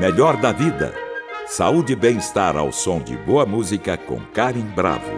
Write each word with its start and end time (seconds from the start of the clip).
Melhor 0.00 0.38
da 0.38 0.50
vida. 0.50 0.94
Saúde 1.46 1.92
e 1.92 1.96
bem-estar 1.96 2.56
ao 2.56 2.72
som 2.72 3.02
de 3.02 3.18
boa 3.18 3.44
música 3.44 3.98
com 3.98 4.18
Karen 4.32 4.64
Bravo. 4.74 5.12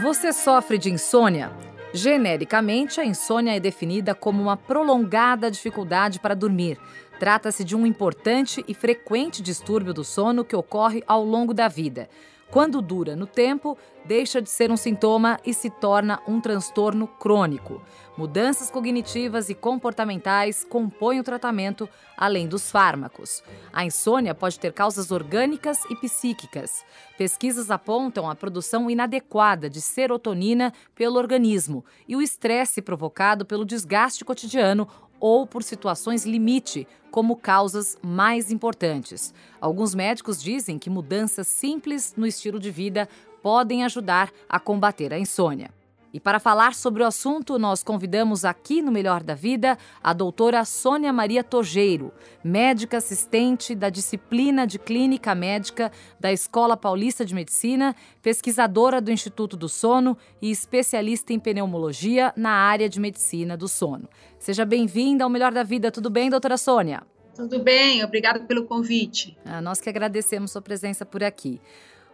Você 0.00 0.32
sofre 0.32 0.78
de 0.78 0.88
insônia? 0.88 1.50
Genericamente, 1.92 3.00
a 3.00 3.04
insônia 3.04 3.56
é 3.56 3.58
definida 3.58 4.14
como 4.14 4.40
uma 4.40 4.56
prolongada 4.56 5.50
dificuldade 5.50 6.20
para 6.20 6.36
dormir. 6.36 6.78
Trata-se 7.18 7.64
de 7.64 7.74
um 7.74 7.84
importante 7.84 8.64
e 8.68 8.72
frequente 8.72 9.42
distúrbio 9.42 9.92
do 9.92 10.04
sono 10.04 10.44
que 10.44 10.54
ocorre 10.54 11.02
ao 11.08 11.24
longo 11.24 11.52
da 11.52 11.66
vida. 11.66 12.08
Quando 12.52 12.80
dura 12.80 13.16
no 13.16 13.26
tempo, 13.26 13.76
deixa 14.04 14.40
de 14.40 14.48
ser 14.48 14.70
um 14.70 14.76
sintoma 14.76 15.40
e 15.44 15.52
se 15.52 15.70
torna 15.70 16.20
um 16.28 16.40
transtorno 16.40 17.08
crônico. 17.08 17.82
Mudanças 18.16 18.70
cognitivas 18.70 19.48
e 19.48 19.54
comportamentais 19.54 20.64
compõem 20.64 21.18
o 21.18 21.24
tratamento, 21.24 21.88
além 22.14 22.46
dos 22.46 22.70
fármacos. 22.70 23.42
A 23.72 23.86
insônia 23.86 24.34
pode 24.34 24.60
ter 24.60 24.70
causas 24.74 25.10
orgânicas 25.10 25.82
e 25.88 25.96
psíquicas. 25.96 26.84
Pesquisas 27.16 27.70
apontam 27.70 28.28
a 28.28 28.34
produção 28.34 28.90
inadequada 28.90 29.70
de 29.70 29.80
serotonina 29.80 30.74
pelo 30.94 31.16
organismo 31.16 31.82
e 32.06 32.14
o 32.14 32.20
estresse 32.20 32.82
provocado 32.82 33.46
pelo 33.46 33.64
desgaste 33.64 34.26
cotidiano 34.26 34.86
ou 35.18 35.46
por 35.46 35.62
situações 35.62 36.26
limite, 36.26 36.86
como 37.10 37.36
causas 37.36 37.96
mais 38.02 38.50
importantes. 38.50 39.32
Alguns 39.58 39.94
médicos 39.94 40.42
dizem 40.42 40.78
que 40.78 40.90
mudanças 40.90 41.46
simples 41.46 42.12
no 42.14 42.26
estilo 42.26 42.60
de 42.60 42.70
vida 42.70 43.08
podem 43.42 43.84
ajudar 43.84 44.30
a 44.48 44.60
combater 44.60 45.14
a 45.14 45.18
insônia. 45.18 45.70
E 46.12 46.20
para 46.20 46.38
falar 46.38 46.74
sobre 46.74 47.02
o 47.02 47.06
assunto, 47.06 47.58
nós 47.58 47.82
convidamos 47.82 48.44
aqui 48.44 48.82
no 48.82 48.92
Melhor 48.92 49.22
da 49.22 49.34
Vida 49.34 49.78
a 50.02 50.12
doutora 50.12 50.62
Sônia 50.62 51.10
Maria 51.10 51.42
Tojeiro, 51.42 52.12
médica 52.44 52.98
assistente 52.98 53.74
da 53.74 53.88
disciplina 53.88 54.66
de 54.66 54.78
Clínica 54.78 55.34
Médica 55.34 55.90
da 56.20 56.30
Escola 56.30 56.76
Paulista 56.76 57.24
de 57.24 57.34
Medicina, 57.34 57.96
pesquisadora 58.20 59.00
do 59.00 59.10
Instituto 59.10 59.56
do 59.56 59.70
Sono 59.70 60.18
e 60.40 60.50
especialista 60.50 61.32
em 61.32 61.38
pneumologia 61.38 62.30
na 62.36 62.50
área 62.50 62.90
de 62.90 63.00
medicina 63.00 63.56
do 63.56 63.66
sono. 63.66 64.06
Seja 64.38 64.66
bem-vinda 64.66 65.24
ao 65.24 65.30
Melhor 65.30 65.52
da 65.52 65.62
Vida. 65.62 65.90
Tudo 65.90 66.10
bem, 66.10 66.28
doutora 66.28 66.58
Sônia? 66.58 67.04
Tudo 67.34 67.62
bem, 67.62 68.04
obrigada 68.04 68.40
pelo 68.40 68.66
convite. 68.66 69.38
Ah, 69.46 69.62
nós 69.62 69.80
que 69.80 69.88
agradecemos 69.88 70.50
sua 70.50 70.60
presença 70.60 71.06
por 71.06 71.24
aqui. 71.24 71.58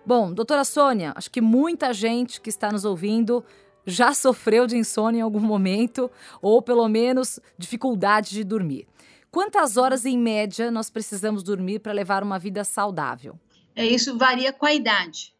Bom, 0.07 0.33
doutora 0.33 0.65
Sônia, 0.65 1.13
acho 1.17 1.31
que 1.31 1.41
muita 1.41 1.93
gente 1.93 2.41
que 2.41 2.49
está 2.49 2.71
nos 2.71 2.85
ouvindo 2.85 3.45
já 3.89 4.13
sofreu 4.13 4.67
de 4.67 4.77
insônia 4.77 5.21
em 5.21 5.23
algum 5.23 5.41
momento 5.41 6.11
ou 6.43 6.61
pelo 6.61 6.87
menos 6.89 7.41
dificuldade 7.57 8.31
de 8.31 8.45
dormir. 8.45 8.87
Quantas 9.31 9.77
horas 9.77 10.05
em 10.05 10.19
média 10.19 10.71
nós 10.71 10.91
precisamos 10.91 11.43
dormir 11.43 11.81
para 11.81 11.93
levar 11.93 12.23
uma 12.23 12.39
vida 12.39 12.65
saudável? 12.65 13.39
É, 13.75 13.87
isso 13.87 14.17
varia 14.19 14.53
com 14.53 14.67
a 14.67 14.75
idade. 14.75 15.35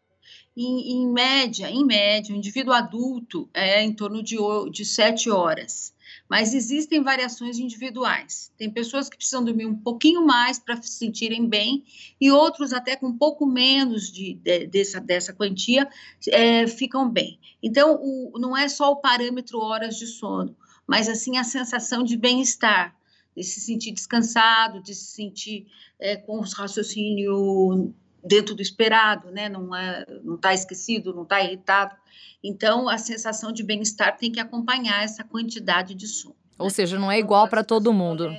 Em, 0.57 0.93
em 0.93 1.07
média, 1.11 1.69
em 1.69 1.85
média, 1.85 2.33
o 2.33 2.37
indivíduo 2.37 2.73
adulto 2.73 3.49
é 3.53 3.83
em 3.83 3.93
torno 3.93 4.21
de, 4.23 4.37
de 4.71 4.83
7 4.83 5.29
horas 5.29 5.93
mas 6.29 6.53
existem 6.53 7.01
variações 7.01 7.57
individuais. 7.57 8.51
Tem 8.55 8.69
pessoas 8.69 9.09
que 9.09 9.17
precisam 9.17 9.43
dormir 9.43 9.65
um 9.65 9.75
pouquinho 9.75 10.23
mais 10.23 10.59
para 10.59 10.79
se 10.79 10.89
sentirem 10.89 11.47
bem, 11.47 11.83
e 12.21 12.29
outros, 12.29 12.71
até 12.71 12.95
com 12.95 13.07
um 13.07 13.17
pouco 13.17 13.47
menos 13.47 14.11
de, 14.11 14.35
de 14.35 14.67
dessa, 14.67 14.99
dessa 14.99 15.33
quantia, 15.33 15.89
é, 16.27 16.67
ficam 16.67 17.09
bem. 17.09 17.39
Então, 17.63 17.95
o, 17.99 18.37
não 18.37 18.55
é 18.55 18.69
só 18.69 18.91
o 18.91 18.97
parâmetro 18.97 19.59
horas 19.59 19.97
de 19.97 20.05
sono, 20.05 20.55
mas 20.85 21.09
assim 21.09 21.37
a 21.37 21.43
sensação 21.43 22.03
de 22.03 22.15
bem-estar, 22.15 22.95
de 23.35 23.43
se 23.43 23.59
sentir 23.59 23.91
descansado, 23.91 24.83
de 24.83 24.93
se 24.93 25.05
sentir 25.05 25.65
é, 25.99 26.15
com 26.15 26.39
os 26.39 26.53
raciocínio 26.53 27.93
dentro 28.23 28.55
do 28.55 28.61
esperado, 28.61 29.31
né? 29.31 29.49
Não 29.49 29.75
é, 29.75 30.05
não 30.23 30.35
está 30.35 30.53
esquecido, 30.53 31.13
não 31.13 31.23
está 31.23 31.41
irritado. 31.41 31.95
Então, 32.43 32.87
a 32.87 32.97
sensação 32.97 33.51
de 33.51 33.63
bem-estar 33.63 34.17
tem 34.17 34.31
que 34.31 34.39
acompanhar 34.39 35.03
essa 35.03 35.23
quantidade 35.23 35.93
de 35.93 36.07
sono. 36.07 36.35
Ou 36.57 36.65
né? 36.65 36.71
seja, 36.71 36.97
não 36.97 37.11
é 37.11 37.19
igual 37.19 37.47
para 37.47 37.63
todo 37.63 37.93
mundo. 37.93 38.29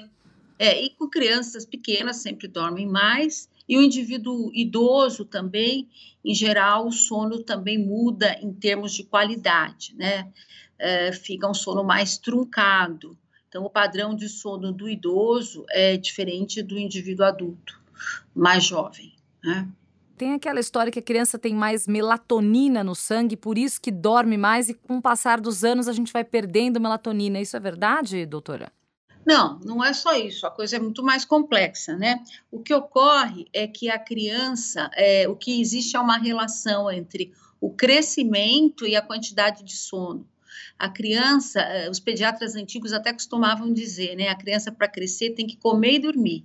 É, 0.58 0.82
e 0.82 0.90
com 0.90 1.08
crianças 1.08 1.64
pequenas 1.64 2.16
sempre 2.16 2.46
dormem 2.46 2.86
mais, 2.86 3.48
e 3.66 3.78
o 3.78 3.82
indivíduo 3.82 4.50
idoso 4.52 5.24
também, 5.24 5.88
em 6.24 6.34
geral, 6.34 6.86
o 6.86 6.92
sono 6.92 7.42
também 7.42 7.78
muda 7.78 8.36
em 8.42 8.52
termos 8.52 8.92
de 8.92 9.04
qualidade, 9.04 9.94
né? 9.96 10.28
É, 10.78 11.12
fica 11.12 11.48
um 11.48 11.54
sono 11.54 11.84
mais 11.84 12.18
truncado. 12.18 13.16
Então, 13.48 13.64
o 13.64 13.70
padrão 13.70 14.14
de 14.14 14.28
sono 14.28 14.72
do 14.72 14.88
idoso 14.88 15.64
é 15.70 15.96
diferente 15.96 16.62
do 16.62 16.78
indivíduo 16.78 17.24
adulto, 17.24 17.80
mais 18.34 18.64
jovem, 18.64 19.12
né? 19.42 19.68
Tem 20.16 20.34
aquela 20.34 20.60
história 20.60 20.92
que 20.92 20.98
a 20.98 21.02
criança 21.02 21.38
tem 21.38 21.54
mais 21.54 21.86
melatonina 21.86 22.84
no 22.84 22.94
sangue, 22.94 23.36
por 23.36 23.56
isso 23.56 23.80
que 23.80 23.90
dorme 23.90 24.36
mais 24.36 24.68
e 24.68 24.74
com 24.74 24.98
o 24.98 25.02
passar 25.02 25.40
dos 25.40 25.64
anos 25.64 25.88
a 25.88 25.94
gente 25.94 26.12
vai 26.12 26.22
perdendo 26.22 26.78
melatonina. 26.78 27.40
Isso 27.40 27.56
é 27.56 27.60
verdade, 27.60 28.26
doutora? 28.26 28.70
Não, 29.26 29.58
não 29.60 29.84
é 29.84 29.92
só 29.92 30.14
isso, 30.14 30.46
a 30.46 30.50
coisa 30.50 30.76
é 30.76 30.78
muito 30.78 31.02
mais 31.02 31.24
complexa, 31.24 31.96
né? 31.96 32.22
O 32.50 32.60
que 32.60 32.74
ocorre 32.74 33.46
é 33.52 33.66
que 33.66 33.90
a 33.90 33.98
criança, 33.98 34.90
é, 34.94 35.28
o 35.28 35.36
que 35.36 35.60
existe 35.60 35.96
é 35.96 36.00
uma 36.00 36.18
relação 36.18 36.90
entre 36.90 37.32
o 37.60 37.70
crescimento 37.70 38.86
e 38.86 38.96
a 38.96 39.02
quantidade 39.02 39.62
de 39.62 39.76
sono. 39.76 40.26
A 40.78 40.88
criança, 40.88 41.60
eh, 41.60 41.90
os 41.90 42.00
pediatras 42.00 42.54
antigos 42.54 42.92
até 42.92 43.12
costumavam 43.12 43.72
dizer, 43.72 44.16
né? 44.16 44.28
A 44.28 44.34
criança 44.34 44.72
para 44.72 44.88
crescer 44.88 45.30
tem 45.30 45.46
que 45.46 45.56
comer 45.56 45.94
e 45.94 45.98
dormir. 45.98 46.42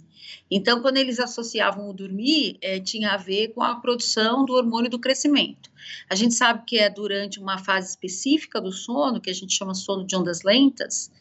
Então, 0.49 0.81
quando 0.81 0.97
eles 0.97 1.19
associavam 1.19 1.89
o 1.89 1.93
dormir, 1.93 2.57
é, 2.61 2.79
tinha 2.79 3.11
a 3.11 3.17
ver 3.17 3.49
com 3.49 3.61
a 3.61 3.75
produção 3.75 4.45
do 4.45 4.53
hormônio 4.53 4.89
do 4.89 4.99
crescimento. 4.99 5.71
A 6.09 6.15
gente 6.15 6.33
sabe 6.33 6.63
que 6.65 6.77
é 6.77 6.89
durante 6.89 7.39
uma 7.39 7.57
fase 7.57 7.89
específica 7.89 8.59
do 8.59 8.71
sono, 8.71 9.21
que 9.21 9.29
a 9.29 9.33
gente 9.33 9.53
chama 9.53 9.73
sono 9.73 10.05
de 10.05 10.15
ondas 10.15 10.43
lentas, 10.43 11.11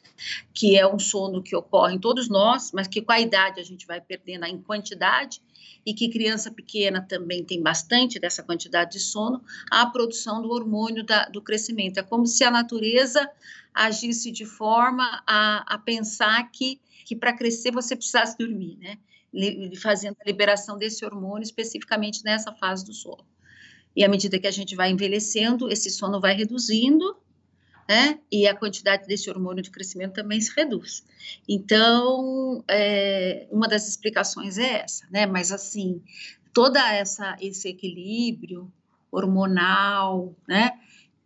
que 0.52 0.76
é 0.76 0.86
um 0.86 0.98
sono 0.98 1.42
que 1.42 1.56
ocorre 1.56 1.94
em 1.94 1.98
todos 1.98 2.28
nós, 2.28 2.70
mas 2.72 2.86
que 2.86 3.02
com 3.02 3.12
a 3.12 3.20
idade 3.20 3.60
a 3.60 3.64
gente 3.64 3.86
vai 3.86 4.00
perdendo 4.00 4.46
em 4.46 4.60
quantidade, 4.60 5.40
e 5.84 5.92
que 5.94 6.08
criança 6.08 6.50
pequena 6.50 7.00
também 7.00 7.44
tem 7.44 7.62
bastante 7.62 8.18
dessa 8.18 8.42
quantidade 8.42 8.92
de 8.92 9.00
sono, 9.00 9.42
a 9.70 9.86
produção 9.86 10.40
do 10.40 10.50
hormônio 10.50 11.04
da, 11.04 11.26
do 11.26 11.42
crescimento. 11.42 11.98
É 11.98 12.02
como 12.02 12.26
se 12.26 12.44
a 12.44 12.50
natureza 12.50 13.28
agisse 13.72 14.30
de 14.30 14.44
forma 14.44 15.22
a, 15.26 15.74
a 15.74 15.78
pensar 15.78 16.50
que, 16.50 16.80
que 17.04 17.16
para 17.16 17.32
crescer 17.32 17.72
você 17.72 17.96
precisasse 17.96 18.38
dormir, 18.38 18.78
né? 18.78 18.98
Fazendo 19.82 20.16
a 20.20 20.24
liberação 20.24 20.78
desse 20.78 21.04
hormônio 21.04 21.42
especificamente 21.42 22.22
nessa 22.24 22.52
fase 22.52 22.84
do 22.84 22.92
sono. 22.92 23.26
E 23.96 24.04
à 24.04 24.08
medida 24.08 24.38
que 24.38 24.46
a 24.46 24.50
gente 24.50 24.76
vai 24.76 24.90
envelhecendo, 24.90 25.70
esse 25.70 25.90
sono 25.90 26.20
vai 26.20 26.34
reduzindo 26.34 27.16
né? 27.88 28.18
E 28.30 28.46
a 28.46 28.56
quantidade 28.56 29.06
desse 29.06 29.30
hormônio 29.30 29.62
de 29.62 29.70
crescimento 29.70 30.14
também 30.14 30.40
se 30.40 30.52
reduz. 30.54 31.04
Então, 31.48 32.64
é, 32.68 33.46
uma 33.50 33.68
das 33.68 33.88
explicações 33.88 34.58
é 34.58 34.82
essa, 34.82 35.06
né? 35.10 35.26
Mas 35.26 35.52
assim, 35.52 36.02
toda 36.52 36.80
essa 36.92 37.36
esse 37.40 37.68
equilíbrio 37.68 38.72
hormonal, 39.10 40.34
né? 40.48 40.78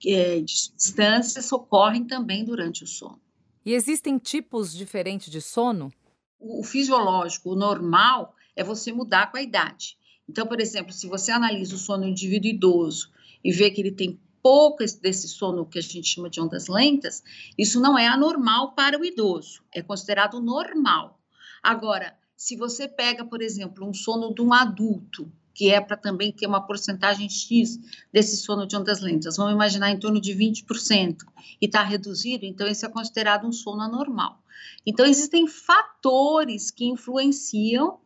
É, 0.06 0.40
de 0.40 0.56
substâncias 0.56 1.50
ocorrem 1.50 2.04
também 2.04 2.44
durante 2.44 2.84
o 2.84 2.86
sono. 2.86 3.20
E 3.66 3.74
existem 3.74 4.16
tipos 4.16 4.72
diferentes 4.72 5.30
de 5.30 5.40
sono? 5.40 5.92
O, 6.38 6.60
o 6.60 6.62
fisiológico, 6.62 7.50
o 7.50 7.56
normal, 7.56 8.34
é 8.54 8.62
você 8.62 8.92
mudar 8.92 9.30
com 9.30 9.36
a 9.36 9.42
idade. 9.42 9.98
Então, 10.28 10.46
por 10.46 10.60
exemplo, 10.60 10.92
se 10.92 11.08
você 11.08 11.32
analisa 11.32 11.74
o 11.74 11.78
sono 11.78 12.02
do 12.02 12.08
indivíduo 12.08 12.50
idoso 12.50 13.10
e 13.42 13.50
vê 13.50 13.70
que 13.70 13.80
ele 13.80 13.92
tem 13.92 14.20
pouco 14.48 14.82
desse 15.02 15.28
sono 15.28 15.66
que 15.66 15.78
a 15.78 15.82
gente 15.82 16.08
chama 16.08 16.30
de 16.30 16.40
ondas 16.40 16.68
lentas, 16.68 17.22
isso 17.58 17.78
não 17.78 17.98
é 17.98 18.06
anormal 18.06 18.72
para 18.72 18.98
o 18.98 19.04
idoso, 19.04 19.62
é 19.70 19.82
considerado 19.82 20.40
normal. 20.40 21.20
Agora, 21.62 22.16
se 22.34 22.56
você 22.56 22.88
pega, 22.88 23.26
por 23.26 23.42
exemplo, 23.42 23.86
um 23.86 23.92
sono 23.92 24.34
de 24.34 24.40
um 24.40 24.54
adulto, 24.54 25.30
que 25.52 25.70
é 25.70 25.78
para 25.82 25.98
também 25.98 26.32
ter 26.32 26.46
uma 26.46 26.66
porcentagem 26.66 27.28
X 27.28 27.78
desse 28.10 28.38
sono 28.38 28.66
de 28.66 28.74
ondas 28.74 29.02
lentas, 29.02 29.36
vamos 29.36 29.52
imaginar 29.52 29.90
em 29.90 29.98
torno 29.98 30.18
de 30.18 30.32
20%, 30.32 31.18
e 31.60 31.66
está 31.66 31.82
reduzido, 31.82 32.46
então 32.46 32.66
esse 32.66 32.86
é 32.86 32.88
considerado 32.88 33.46
um 33.46 33.52
sono 33.52 33.82
anormal. 33.82 34.42
Então, 34.86 35.04
existem 35.04 35.46
fatores 35.46 36.70
que 36.70 36.86
influenciam 36.86 38.00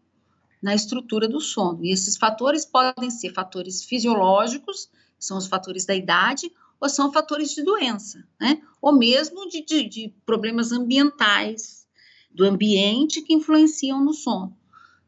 na 0.61 0.75
estrutura 0.75 1.29
do 1.29 1.41
sono, 1.41 1.85
e 1.85 1.93
esses 1.93 2.17
fatores 2.17 2.67
podem 2.67 3.11
ser 3.11 3.33
fatores 3.33 3.85
fisiológicos, 3.85 4.91
são 5.25 5.39
os 5.39 5.47
fatores 5.47 5.87
da 5.87 5.95
idade, 5.95 6.51
ou 6.81 6.89
são 6.89 7.13
fatores 7.13 7.55
de 7.55 7.63
doença, 7.63 8.27
né? 8.41 8.61
Ou 8.81 8.93
mesmo 8.93 9.49
de, 9.49 9.65
de, 9.65 9.89
de 9.89 10.15
problemas 10.27 10.73
ambientais, 10.73 11.87
do 12.29 12.45
ambiente 12.45 13.23
que 13.23 13.33
influenciam 13.33 14.03
no 14.03 14.13
sono. 14.13 14.57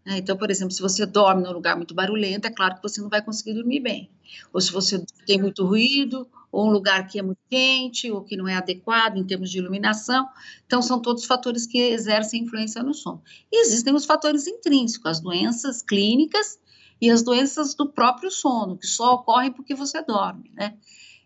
Né? 0.05 0.19
Então, 0.19 0.37
por 0.37 0.51
exemplo, 0.51 0.73
se 0.73 0.81
você 0.81 1.05
dorme 1.05 1.43
num 1.43 1.53
lugar 1.53 1.77
muito 1.77 1.95
barulhento, 1.95 2.47
é 2.47 2.51
claro 2.51 2.77
que 2.77 2.83
você 2.83 3.01
não 3.01 3.09
vai 3.09 3.23
conseguir 3.23 3.55
dormir 3.55 3.81
bem. 3.81 4.11
Ou 4.53 4.61
se 4.61 4.71
você 4.71 5.05
tem 5.27 5.41
muito 5.41 5.65
ruído, 5.65 6.29
ou 6.53 6.69
um 6.69 6.71
lugar 6.71 7.09
que 7.09 7.19
é 7.19 7.23
muito 7.23 7.41
quente, 7.51 8.11
ou 8.11 8.23
que 8.23 8.37
não 8.37 8.47
é 8.47 8.55
adequado 8.55 9.17
em 9.17 9.25
termos 9.25 9.51
de 9.51 9.59
iluminação. 9.59 10.29
Então, 10.67 10.81
são 10.81 11.01
todos 11.01 11.25
fatores 11.25 11.67
que 11.67 11.79
exercem 11.79 12.43
influência 12.45 12.83
no 12.83 12.95
sono. 12.95 13.23
E 13.51 13.63
existem 13.63 13.95
os 13.95 14.05
fatores 14.05 14.47
intrínsecos, 14.47 15.11
as 15.11 15.21
doenças 15.21 15.83
clínicas 15.83 16.59
e 17.01 17.11
as 17.11 17.23
doenças 17.23 17.75
do 17.75 17.89
próprio 17.89 18.31
sono, 18.31 18.77
que 18.77 18.87
só 18.87 19.15
ocorrem 19.15 19.53
porque 19.53 19.75
você 19.75 20.03
dorme, 20.03 20.51
né? 20.55 20.77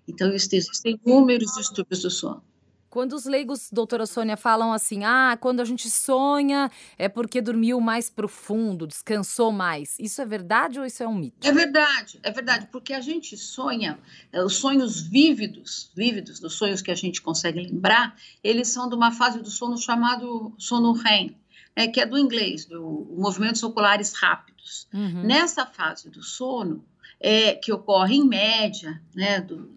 Então, 0.07 0.33
existem 0.33 0.99
inúmeros 1.05 1.53
distúrbios 1.55 2.03
do 2.03 2.11
sono. 2.11 2.43
Quando 2.91 3.13
os 3.13 3.27
leigos, 3.27 3.69
doutora 3.71 4.07
Sônia, 4.07 4.35
falam 4.35 4.73
assim, 4.73 5.05
ah, 5.05 5.37
quando 5.39 5.61
a 5.61 5.65
gente 5.65 5.91
sonha 5.91 6.71
é 6.97 7.07
porque 7.07 7.43
dormiu 7.43 7.81
mais 7.83 8.09
profundo, 8.09 8.87
descansou 8.87 9.53
mais. 9.53 9.95
Isso 9.99 10.23
é 10.23 10.25
verdade 10.25 10.81
ou 10.81 10.87
isso 10.87 11.03
é 11.03 11.07
um 11.07 11.15
mito? 11.15 11.47
É 11.47 11.53
verdade, 11.53 12.19
é 12.23 12.31
verdade, 12.31 12.67
porque 12.73 12.95
a 12.95 13.01
gente 13.03 13.37
sonha, 13.37 13.99
eh, 14.33 14.43
os 14.43 14.57
sonhos 14.57 15.03
vívidos, 15.03 15.93
vívidos, 15.95 16.41
dos 16.41 16.55
sonhos 16.55 16.81
que 16.81 16.91
a 16.91 16.95
gente 16.95 17.21
consegue 17.21 17.61
lembrar, 17.61 18.17
eles 18.43 18.69
são 18.69 18.89
de 18.89 18.95
uma 18.95 19.13
fase 19.13 19.41
do 19.41 19.51
sono 19.51 19.77
chamado 19.77 20.55
sono 20.57 20.93
REM, 20.93 21.37
é, 21.79 21.87
que 21.87 22.01
é 22.01 22.07
do 22.07 22.19
inglês, 22.19 22.65
do 22.65 23.07
movimentos 23.17 23.63
oculares 23.63 24.13
rápidos. 24.13 24.89
Uhum. 24.93 25.23
Nessa 25.23 25.65
fase 25.65 26.11
do 26.11 26.25
sono, 26.25 26.85
é, 27.21 27.55
que 27.55 27.73
ocorre 27.73 28.17
em 28.17 28.27
média, 28.27 29.01
né, 29.15 29.41
do, 29.41 29.71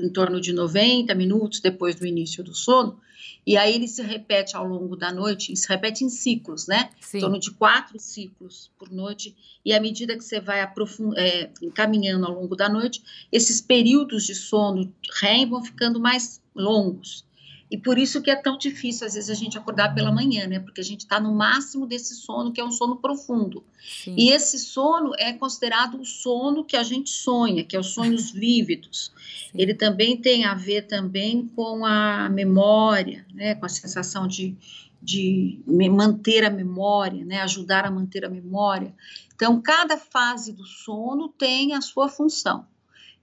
em 0.00 0.08
torno 0.08 0.40
de 0.40 0.52
90 0.52 1.12
minutos 1.16 1.58
depois 1.58 1.96
do 1.96 2.06
início 2.06 2.44
do 2.44 2.54
sono, 2.54 3.00
e 3.44 3.56
aí 3.56 3.74
ele 3.74 3.88
se 3.88 4.02
repete 4.02 4.56
ao 4.56 4.64
longo 4.64 4.94
da 4.94 5.12
noite, 5.12 5.56
se 5.56 5.68
repete 5.68 6.04
em 6.04 6.08
ciclos, 6.08 6.68
né? 6.68 6.90
Sim. 7.00 7.18
Em 7.18 7.20
torno 7.22 7.40
de 7.40 7.50
quatro 7.50 7.98
ciclos 7.98 8.70
por 8.78 8.88
noite, 8.92 9.34
e 9.64 9.72
à 9.72 9.80
medida 9.80 10.16
que 10.16 10.22
você 10.22 10.40
vai 10.40 10.60
é, 10.60 11.50
encaminhando 11.60 12.24
ao 12.24 12.34
longo 12.34 12.54
da 12.54 12.68
noite, 12.68 13.02
esses 13.32 13.60
períodos 13.60 14.24
de 14.24 14.34
sono 14.36 14.94
REM 15.20 15.48
vão 15.48 15.64
ficando 15.64 15.98
mais 15.98 16.40
longos. 16.54 17.24
E 17.72 17.78
por 17.78 17.96
isso 17.96 18.20
que 18.20 18.30
é 18.30 18.36
tão 18.36 18.58
difícil, 18.58 19.06
às 19.06 19.14
vezes, 19.14 19.30
a 19.30 19.34
gente 19.34 19.56
acordar 19.56 19.94
pela 19.94 20.12
manhã, 20.12 20.46
né? 20.46 20.60
Porque 20.60 20.82
a 20.82 20.84
gente 20.84 21.00
está 21.00 21.18
no 21.18 21.34
máximo 21.34 21.86
desse 21.86 22.14
sono, 22.14 22.52
que 22.52 22.60
é 22.60 22.64
um 22.64 22.70
sono 22.70 22.96
profundo. 22.96 23.64
Sim. 24.04 24.14
E 24.14 24.28
esse 24.30 24.58
sono 24.58 25.12
é 25.16 25.32
considerado 25.32 25.98
o 25.98 26.04
sono 26.04 26.66
que 26.66 26.76
a 26.76 26.82
gente 26.82 27.08
sonha, 27.08 27.64
que 27.64 27.74
é 27.74 27.80
os 27.80 27.94
sonhos 27.94 28.28
vívidos. 28.30 29.10
Sim. 29.50 29.52
Ele 29.54 29.72
também 29.72 30.18
tem 30.18 30.44
a 30.44 30.52
ver 30.52 30.82
também 30.82 31.46
com 31.56 31.86
a 31.86 32.28
memória, 32.28 33.24
né? 33.32 33.54
Com 33.54 33.64
a 33.64 33.70
sensação 33.70 34.28
de, 34.28 34.54
de 35.00 35.58
manter 35.66 36.44
a 36.44 36.50
memória, 36.50 37.24
né? 37.24 37.40
Ajudar 37.40 37.86
a 37.86 37.90
manter 37.90 38.22
a 38.26 38.28
memória. 38.28 38.94
Então, 39.34 39.58
cada 39.62 39.96
fase 39.96 40.52
do 40.52 40.66
sono 40.66 41.30
tem 41.30 41.72
a 41.72 41.80
sua 41.80 42.10
função. 42.10 42.66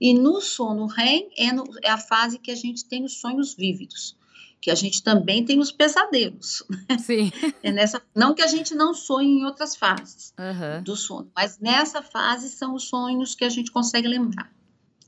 E 0.02 0.12
no 0.12 0.42
sono 0.42 0.88
REM 0.88 1.30
é, 1.38 1.54
no, 1.54 1.66
é 1.84 1.92
a 1.92 2.00
fase 2.00 2.40
que 2.40 2.50
a 2.50 2.56
gente 2.56 2.84
tem 2.84 3.06
os 3.06 3.14
sonhos 3.20 3.54
vívidos 3.54 4.18
que 4.62 4.70
a 4.70 4.76
gente 4.76 5.02
também 5.02 5.46
tem 5.46 5.60
os 5.60 5.72
pesadelos. 5.72 6.64
Né? 6.70 6.98
Sim. 6.98 7.32
É 7.62 7.72
nessa, 7.72 8.02
não 8.16 8.34
que 8.34 8.42
a 8.42 8.48
gente 8.48 8.74
não 8.74 8.94
sonhe 8.94 9.40
em 9.40 9.46
outras 9.46 9.76
fases 9.76 10.34
uhum. 10.40 10.84
do 10.84 10.96
sono, 10.96 11.30
mas 11.36 11.60
nessa 11.60 12.02
fase 12.02 12.50
são 12.50 12.74
os 12.74 12.84
sonhos 12.84 13.36
que 13.36 13.44
a 13.44 13.50
gente 13.50 13.72
consegue 13.72 14.08
lembrar. 14.08 14.52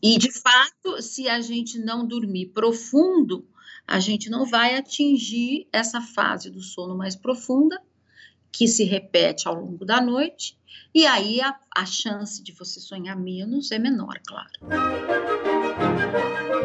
E, 0.01 0.17
de 0.17 0.31
fato, 0.31 1.01
se 1.01 1.29
a 1.29 1.39
gente 1.39 1.79
não 1.79 2.05
dormir 2.05 2.47
profundo, 2.47 3.47
a 3.87 3.99
gente 3.99 4.29
não 4.29 4.45
vai 4.45 4.75
atingir 4.75 5.67
essa 5.71 6.01
fase 6.01 6.49
do 6.49 6.61
sono 6.61 6.97
mais 6.97 7.15
profunda, 7.15 7.81
que 8.51 8.67
se 8.67 8.83
repete 8.83 9.47
ao 9.47 9.55
longo 9.55 9.85
da 9.85 10.01
noite, 10.01 10.57
e 10.93 11.05
aí 11.05 11.39
a, 11.39 11.57
a 11.73 11.85
chance 11.85 12.43
de 12.43 12.51
você 12.51 12.79
sonhar 12.79 13.15
menos 13.15 13.71
é 13.71 13.79
menor, 13.79 14.19
claro. 14.25 14.51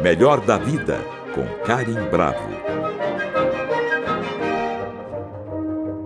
Melhor 0.01 0.45
da 0.45 0.59
vida, 0.59 0.99
com 1.33 1.65
Karim 1.65 1.95
Bravo. 2.11 2.49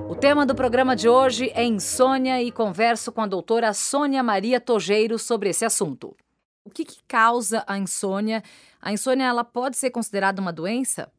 O 0.09 0.15
tema 0.15 0.45
do 0.45 0.55
programa 0.55 0.95
de 0.95 1.09
hoje 1.09 1.51
é 1.53 1.65
insônia 1.65 2.41
e 2.41 2.51
converso 2.51 3.11
com 3.11 3.21
a 3.21 3.27
doutora 3.27 3.73
Sônia 3.73 4.23
Maria 4.23 4.61
Tojeiro 4.61 5.19
sobre 5.19 5.49
esse 5.49 5.65
assunto. 5.65 6.15
O 6.63 6.69
que, 6.69 6.85
que 6.85 6.99
causa 7.05 7.65
a 7.67 7.77
insônia? 7.77 8.41
A 8.81 8.93
insônia 8.93 9.25
ela 9.25 9.43
pode 9.43 9.77
ser 9.77 9.91
considerada 9.91 10.41
uma 10.41 10.53
doença? 10.53 11.11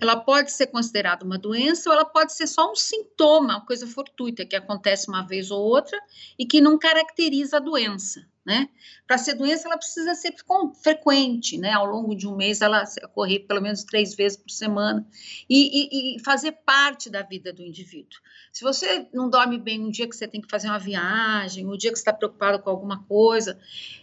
ela 0.00 0.16
pode 0.16 0.52
ser 0.52 0.68
considerada 0.68 1.24
uma 1.24 1.38
doença 1.38 1.88
ou 1.88 1.94
ela 1.94 2.04
pode 2.04 2.32
ser 2.32 2.46
só 2.46 2.70
um 2.70 2.76
sintoma, 2.76 3.56
uma 3.56 3.66
coisa 3.66 3.86
fortuita 3.86 4.46
que 4.46 4.54
acontece 4.54 5.08
uma 5.08 5.26
vez 5.26 5.50
ou 5.50 5.60
outra 5.60 5.98
e 6.38 6.46
que 6.46 6.60
não 6.60 6.78
caracteriza 6.78 7.56
a 7.56 7.60
doença, 7.60 8.24
né? 8.50 8.68
Para 9.06 9.16
ser 9.16 9.34
doença, 9.34 9.68
ela 9.68 9.78
precisa 9.78 10.12
ser 10.16 10.34
frequente, 10.82 11.56
né? 11.56 11.70
Ao 11.70 11.86
longo 11.86 12.16
de 12.16 12.26
um 12.26 12.34
mês, 12.34 12.60
ela 12.60 12.82
ocorrer 13.04 13.46
pelo 13.46 13.62
menos 13.62 13.84
três 13.84 14.12
vezes 14.12 14.36
por 14.36 14.50
semana 14.50 15.06
e, 15.48 16.16
e, 16.16 16.16
e 16.16 16.18
fazer 16.18 16.50
parte 16.66 17.08
da 17.08 17.22
vida 17.22 17.52
do 17.52 17.62
indivíduo. 17.62 18.18
Se 18.52 18.64
você 18.64 19.06
não 19.14 19.30
dorme 19.30 19.56
bem 19.56 19.80
um 19.80 19.88
dia 19.88 20.08
que 20.08 20.16
você 20.16 20.26
tem 20.26 20.40
que 20.40 20.50
fazer 20.50 20.66
uma 20.66 20.80
viagem, 20.80 21.64
um 21.64 21.76
dia 21.76 21.92
que 21.92 21.96
você 21.96 22.02
está 22.02 22.12
preocupado 22.12 22.58
com 22.58 22.70
alguma 22.70 23.04
coisa, 23.04 23.56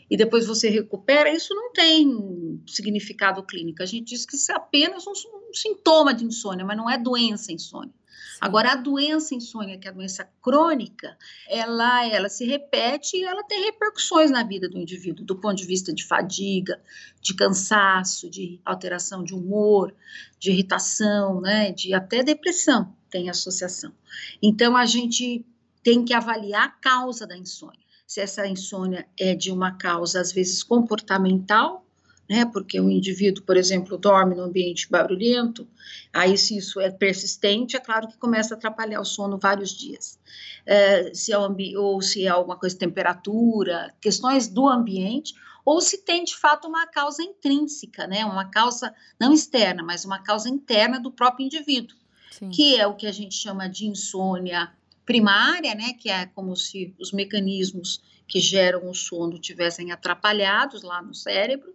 e 0.09 0.15
depois 0.15 0.47
você 0.47 0.69
recupera, 0.69 1.29
isso 1.29 1.53
não 1.53 1.73
tem 1.73 2.63
significado 2.65 3.43
clínico. 3.43 3.83
A 3.83 3.85
gente 3.85 4.07
diz 4.07 4.25
que 4.25 4.37
isso 4.37 4.49
é 4.49 4.55
apenas 4.55 5.05
um, 5.05 5.11
um 5.11 5.53
sintoma 5.53 6.13
de 6.13 6.23
insônia, 6.23 6.63
mas 6.63 6.77
não 6.77 6.89
é 6.89 6.97
doença 6.97 7.51
insônia. 7.51 7.93
Agora, 8.39 8.73
a 8.73 8.75
doença 8.75 9.33
insônia, 9.33 9.77
que 9.77 9.87
é 9.87 9.91
a 9.91 9.93
doença 9.93 10.29
crônica, 10.41 11.17
ela, 11.47 12.05
ela 12.07 12.29
se 12.29 12.45
repete 12.45 13.17
e 13.17 13.23
ela 13.23 13.43
tem 13.43 13.65
repercussões 13.65 14.29
na 14.29 14.43
vida 14.43 14.69
do 14.69 14.77
indivíduo, 14.77 15.25
do 15.25 15.35
ponto 15.35 15.55
de 15.55 15.65
vista 15.65 15.93
de 15.93 16.05
fadiga, 16.05 16.81
de 17.21 17.33
cansaço, 17.33 18.29
de 18.29 18.59
alteração 18.63 19.23
de 19.23 19.33
humor, 19.33 19.93
de 20.39 20.51
irritação, 20.51 21.41
né, 21.41 21.71
de 21.71 21.93
até 21.93 22.23
depressão 22.23 22.95
tem 23.09 23.29
associação. 23.29 23.93
Então, 24.41 24.75
a 24.75 24.85
gente 24.85 25.45
tem 25.81 26.03
que 26.03 26.13
avaliar 26.13 26.65
a 26.65 26.69
causa 26.69 27.25
da 27.25 27.37
insônia 27.37 27.87
se 28.07 28.21
essa 28.21 28.47
insônia 28.47 29.05
é 29.19 29.35
de 29.35 29.51
uma 29.51 29.73
causa, 29.73 30.21
às 30.21 30.31
vezes, 30.31 30.63
comportamental, 30.63 31.85
né? 32.29 32.45
Porque 32.45 32.79
o 32.79 32.89
indivíduo, 32.89 33.43
por 33.43 33.57
exemplo, 33.57 33.97
dorme 33.97 34.35
no 34.35 34.43
ambiente 34.43 34.89
barulhento, 34.89 35.67
aí 36.13 36.37
se 36.37 36.57
isso 36.57 36.79
é 36.79 36.89
persistente, 36.89 37.75
é 37.75 37.79
claro 37.79 38.07
que 38.07 38.17
começa 38.17 38.53
a 38.53 38.57
atrapalhar 38.57 38.99
o 38.99 39.05
sono 39.05 39.37
vários 39.37 39.71
dias. 39.71 40.19
É, 40.65 41.13
se 41.13 41.31
é 41.31 41.37
ou 41.37 42.01
se 42.01 42.25
é 42.25 42.29
alguma 42.29 42.57
coisa 42.57 42.75
de 42.75 42.79
temperatura, 42.79 43.93
questões 44.01 44.47
do 44.47 44.67
ambiente, 44.67 45.33
ou 45.63 45.81
se 45.81 45.99
tem 45.99 46.23
de 46.23 46.35
fato 46.35 46.67
uma 46.67 46.87
causa 46.87 47.21
intrínseca, 47.21 48.07
né? 48.07 48.25
Uma 48.25 48.45
causa 48.45 48.93
não 49.19 49.33
externa, 49.33 49.83
mas 49.83 50.05
uma 50.05 50.19
causa 50.19 50.49
interna 50.49 50.99
do 50.99 51.11
próprio 51.11 51.45
indivíduo, 51.45 51.97
Sim. 52.31 52.49
que 52.49 52.77
é 52.77 52.87
o 52.87 52.95
que 52.95 53.07
a 53.07 53.11
gente 53.11 53.35
chama 53.35 53.67
de 53.67 53.85
insônia 53.85 54.71
primária, 55.07 55.73
né, 55.73 55.93
que 55.93 56.09
é 56.09 56.25
como 56.25 56.53
se 56.57 56.93
os 56.99 57.13
mecanismos 57.13 58.03
que 58.27 58.41
geram 58.41 58.89
o 58.89 58.93
sono 58.93 59.39
tivessem 59.39 59.93
atrapalhados 59.93 60.83
lá 60.83 61.01
no 61.01 61.15
cérebro, 61.15 61.73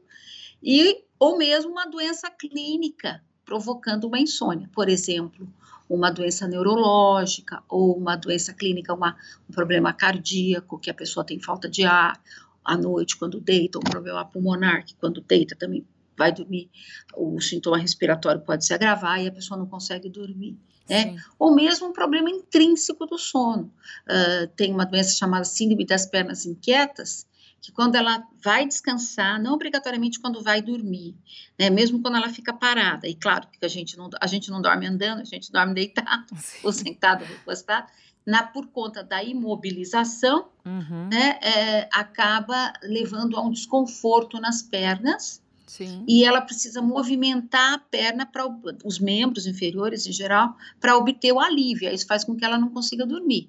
e 0.63 1.05
ou 1.19 1.37
mesmo 1.37 1.71
uma 1.73 1.87
doença 1.87 2.31
clínica 2.31 3.23
provocando 3.45 4.05
uma 4.05 4.19
insônia, 4.19 4.69
por 4.73 4.89
exemplo, 4.89 5.49
uma 5.89 6.11
doença 6.11 6.47
neurológica 6.47 7.63
ou 7.69 7.97
uma 7.97 8.17
doença 8.17 8.53
clínica, 8.55 8.95
uma, 8.95 9.17
um 9.49 9.53
problema 9.53 9.93
cardíaco, 9.93 10.79
que 10.79 10.91
a 10.91 10.95
pessoa 10.95 11.25
tem 11.25 11.41
falta 11.41 11.69
de 11.69 11.85
ar 11.85 12.21
à 12.65 12.77
noite 12.77 13.17
quando 13.17 13.41
deita, 13.41 13.79
um 13.79 13.83
problema 13.83 14.25
pulmonar, 14.25 14.85
que 14.85 14.95
quando 14.95 15.21
deita 15.21 15.55
também 15.57 15.85
vai 16.17 16.33
dormir, 16.33 16.71
o 17.17 17.41
sintoma 17.41 17.79
respiratório 17.79 18.41
pode 18.41 18.65
se 18.65 18.73
agravar 18.73 19.23
e 19.23 19.29
a 19.29 19.33
pessoa 19.33 19.59
não 19.59 19.67
consegue 19.67 20.09
dormir 20.09 20.57
né? 20.89 21.17
Ou 21.39 21.55
mesmo 21.55 21.89
um 21.89 21.93
problema 21.93 22.31
intrínseco 22.31 23.07
do 23.07 23.19
sono. 23.19 23.73
Uh, 24.07 24.47
tem 24.57 24.73
uma 24.73 24.85
doença 24.85 25.15
chamada 25.15 25.45
síndrome 25.45 25.87
das 25.87 26.07
pernas 26.07 26.45
inquietas, 26.45 27.27
que 27.63 27.71
quando 27.71 27.95
ela 27.95 28.27
vai 28.43 28.67
descansar, 28.67 29.41
não 29.41 29.55
obrigatoriamente 29.55 30.19
quando 30.19 30.43
vai 30.43 30.61
dormir, 30.61 31.15
né? 31.57 31.71
Mesmo 31.71 32.03
quando 32.03 32.17
ela 32.17 32.29
fica 32.29 32.53
parada. 32.53 33.07
E 33.07 33.15
claro 33.15 33.47
que 33.47 33.65
a 33.65 33.69
gente 33.69 33.97
não, 33.97 34.11
a 34.21 34.27
gente 34.27 34.51
não 34.51 34.61
dorme 34.61 34.85
andando, 34.85 35.21
a 35.21 35.25
gente 35.25 35.51
dorme 35.53 35.73
deitado, 35.73 36.27
Sim. 36.37 36.59
ou 36.65 36.73
sentado, 36.73 37.23
ou 37.23 37.29
recostado. 37.29 37.87
Na, 38.27 38.43
por 38.43 38.67
conta 38.67 39.03
da 39.03 39.23
imobilização, 39.23 40.49
uhum. 40.65 41.09
né, 41.09 41.39
é, 41.41 41.89
acaba 41.93 42.73
levando 42.83 43.37
a 43.37 43.43
um 43.43 43.51
desconforto 43.51 44.41
nas 44.41 44.61
pernas, 44.63 45.41
Sim. 45.65 46.05
E 46.07 46.23
ela 46.23 46.43
precisa 46.43 46.83
movimentar 46.83 47.75
a 47.75 47.79
perna 47.79 48.27
para 48.27 48.45
os 48.85 48.99
membros 48.99 49.47
inferiores 49.47 50.07
em 50.07 50.13
geral 50.13 50.55
para 50.79 50.99
obter 50.99 51.33
o 51.33 51.41
alívio. 51.41 51.89
Isso 51.89 52.07
faz 52.07 52.25
com 52.25 52.37
que 52.37 52.45
ela 52.45 52.59
não 52.59 52.69
consiga 52.69 53.07
dormir. 53.07 53.49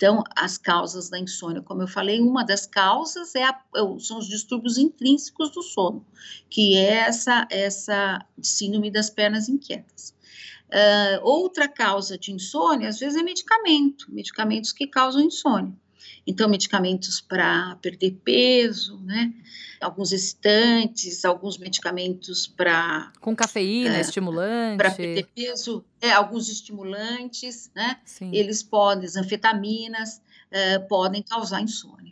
Então, 0.00 0.24
as 0.34 0.56
causas 0.56 1.10
da 1.10 1.18
insônia, 1.18 1.60
como 1.60 1.82
eu 1.82 1.86
falei, 1.86 2.22
uma 2.22 2.42
das 2.42 2.66
causas 2.66 3.34
é 3.34 3.44
a, 3.44 3.50
é 3.76 3.80
são 3.98 4.16
os 4.16 4.26
distúrbios 4.26 4.78
intrínsecos 4.78 5.50
do 5.50 5.62
sono, 5.62 6.06
que 6.48 6.74
é 6.74 7.00
essa, 7.00 7.46
essa 7.50 8.24
síndrome 8.40 8.90
das 8.90 9.10
pernas 9.10 9.46
inquietas. 9.46 10.14
Uh, 10.70 11.20
outra 11.22 11.68
causa 11.68 12.16
de 12.16 12.32
insônia, 12.32 12.88
às 12.88 12.98
vezes, 12.98 13.20
é 13.20 13.22
medicamento, 13.22 14.06
medicamentos 14.08 14.72
que 14.72 14.86
causam 14.86 15.20
insônia. 15.20 15.74
Então, 16.26 16.48
medicamentos 16.48 17.20
para 17.20 17.76
perder 17.76 18.12
peso, 18.24 18.98
né? 19.00 19.32
Alguns 19.80 20.12
excitantes, 20.12 21.24
alguns 21.24 21.58
medicamentos 21.58 22.46
para. 22.46 23.12
Com 23.20 23.34
cafeína, 23.34 23.96
é, 23.96 24.00
estimulante. 24.00 24.76
Para 24.76 24.90
perder 24.90 25.26
peso, 25.34 25.84
é, 26.00 26.12
alguns 26.12 26.48
estimulantes, 26.48 27.70
né? 27.74 27.98
Sim. 28.04 28.30
Eles 28.32 28.62
podem, 28.62 29.06
as 29.06 29.16
anfetaminas, 29.16 30.20
é, 30.50 30.78
podem 30.78 31.22
causar 31.22 31.62
insônia 31.62 32.10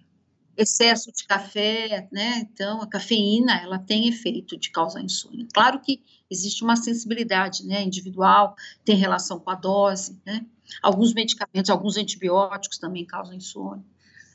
excesso 0.59 1.13
de 1.13 1.25
café, 1.25 2.09
né? 2.11 2.41
Então, 2.41 2.83
a 2.83 2.87
cafeína, 2.87 3.61
ela 3.63 3.79
tem 3.79 4.09
efeito 4.09 4.59
de 4.59 4.71
causar 4.71 5.01
insônia. 5.01 5.47
Claro 5.55 5.81
que 5.81 6.03
existe 6.29 6.65
uma 6.65 6.75
sensibilidade, 6.75 7.65
né, 7.65 7.83
individual, 7.83 8.57
tem 8.85 8.97
relação 8.97 9.39
com 9.39 9.51
a 9.51 9.55
dose, 9.55 10.21
né? 10.27 10.45
Alguns 10.83 11.15
medicamentos, 11.15 11.71
alguns 11.71 11.97
antibióticos 11.97 12.77
também 12.77 13.05
causam 13.07 13.35
insônia. 13.35 13.85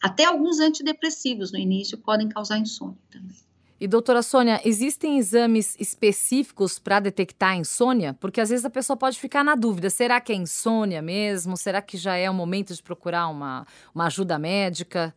Até 0.04 0.26
alguns 0.26 0.60
antidepressivos 0.60 1.54
no 1.54 1.58
início 1.58 1.98
podem 1.98 2.28
causar 2.28 2.58
insônia 2.58 2.98
também. 3.10 3.38
E 3.80 3.88
doutora 3.88 4.22
Sônia, 4.22 4.60
existem 4.66 5.18
exames 5.18 5.78
específicos 5.80 6.78
para 6.78 7.00
detectar 7.00 7.56
insônia? 7.56 8.14
Porque 8.20 8.42
às 8.42 8.50
vezes 8.50 8.66
a 8.66 8.70
pessoa 8.70 8.98
pode 8.98 9.18
ficar 9.18 9.46
na 9.46 9.56
dúvida: 9.56 9.90
será 9.90 10.20
que 10.20 10.34
é 10.34 10.36
insônia 10.36 11.02
mesmo? 11.02 11.56
Será 11.56 11.82
que 11.82 11.96
já 11.96 12.18
é 12.18 12.30
o 12.30 12.34
momento 12.34 12.74
de 12.74 12.84
procurar 12.84 13.30
uma, 13.30 13.66
uma 13.96 14.08
ajuda 14.08 14.38
médica? 14.38 15.16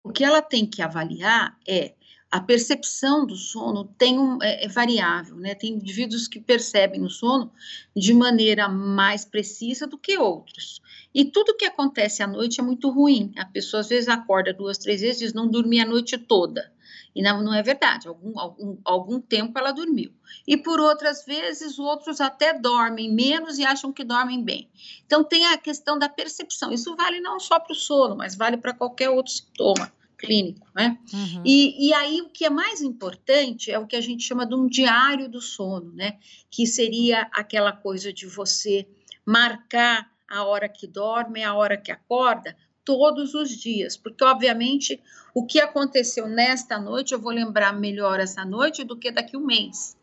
O 0.00 0.10
que 0.10 0.22
ela 0.22 0.40
tem 0.40 0.64
que 0.64 0.80
avaliar 0.80 1.58
é 1.66 1.94
a 2.30 2.40
percepção 2.40 3.26
do 3.26 3.34
sono 3.34 3.84
tem 3.98 4.16
um, 4.16 4.40
é, 4.40 4.64
é, 4.64 4.68
variável, 4.68 5.34
né? 5.34 5.52
Tem 5.52 5.72
indivíduos 5.72 6.28
que 6.28 6.38
percebem 6.38 7.02
o 7.02 7.10
sono 7.10 7.50
de 7.96 8.14
maneira 8.14 8.68
mais 8.68 9.24
precisa 9.24 9.84
do 9.84 9.98
que 9.98 10.16
outros. 10.16 10.80
E 11.12 11.24
tudo 11.24 11.56
que 11.56 11.64
acontece 11.64 12.22
à 12.22 12.28
noite 12.28 12.60
é 12.60 12.62
muito 12.62 12.88
ruim. 12.88 13.32
A 13.36 13.44
pessoa 13.44 13.80
às 13.80 13.88
vezes 13.88 14.08
acorda 14.08 14.54
duas, 14.54 14.78
três 14.78 15.00
vezes 15.00 15.20
e 15.20 15.24
diz 15.24 15.34
não 15.34 15.48
dormi 15.48 15.80
a 15.80 15.84
noite 15.84 16.16
toda. 16.16 16.72
E 17.12 17.20
não, 17.20 17.42
não 17.42 17.52
é 17.52 17.60
verdade, 17.60 18.06
algum, 18.06 18.38
algum, 18.38 18.78
algum 18.84 19.20
tempo 19.20 19.58
ela 19.58 19.72
dormiu. 19.72 20.12
E 20.46 20.56
por 20.56 20.78
outras 20.78 21.24
vezes, 21.24 21.76
outros 21.76 22.20
até 22.20 22.56
dormem 22.56 23.12
menos 23.12 23.58
e 23.58 23.64
acham 23.64 23.92
que 23.92 24.04
dormem 24.04 24.44
bem. 24.44 24.70
Então, 25.04 25.24
tem 25.24 25.44
a 25.46 25.58
questão 25.58 25.98
da 25.98 26.08
percepção. 26.08 26.72
Isso 26.72 26.94
vale 26.94 27.20
não 27.20 27.40
só 27.40 27.58
para 27.58 27.72
o 27.72 27.74
sono, 27.74 28.14
mas 28.14 28.36
vale 28.36 28.56
para 28.56 28.72
qualquer 28.72 29.10
outro 29.10 29.32
sintoma 29.32 29.90
clínico, 30.20 30.66
né? 30.74 30.98
Uhum. 31.12 31.42
E, 31.44 31.88
e 31.88 31.94
aí 31.94 32.20
o 32.20 32.28
que 32.28 32.44
é 32.44 32.50
mais 32.50 32.82
importante 32.82 33.70
é 33.70 33.78
o 33.78 33.86
que 33.86 33.96
a 33.96 34.00
gente 34.00 34.22
chama 34.22 34.46
de 34.46 34.54
um 34.54 34.66
diário 34.66 35.28
do 35.28 35.40
sono, 35.40 35.92
né? 35.92 36.18
Que 36.50 36.66
seria 36.66 37.22
aquela 37.32 37.72
coisa 37.72 38.12
de 38.12 38.26
você 38.26 38.86
marcar 39.24 40.10
a 40.28 40.44
hora 40.44 40.68
que 40.68 40.86
dorme, 40.86 41.42
a 41.42 41.54
hora 41.54 41.76
que 41.76 41.90
acorda, 41.90 42.56
todos 42.84 43.34
os 43.34 43.50
dias, 43.50 43.96
porque 43.96 44.24
obviamente 44.24 45.00
o 45.34 45.44
que 45.44 45.60
aconteceu 45.60 46.28
nesta 46.28 46.78
noite 46.78 47.12
eu 47.12 47.20
vou 47.20 47.32
lembrar 47.32 47.72
melhor 47.72 48.20
essa 48.20 48.44
noite 48.44 48.84
do 48.84 48.96
que 48.96 49.10
daqui 49.10 49.36
um 49.36 49.44
mês. 49.44 49.96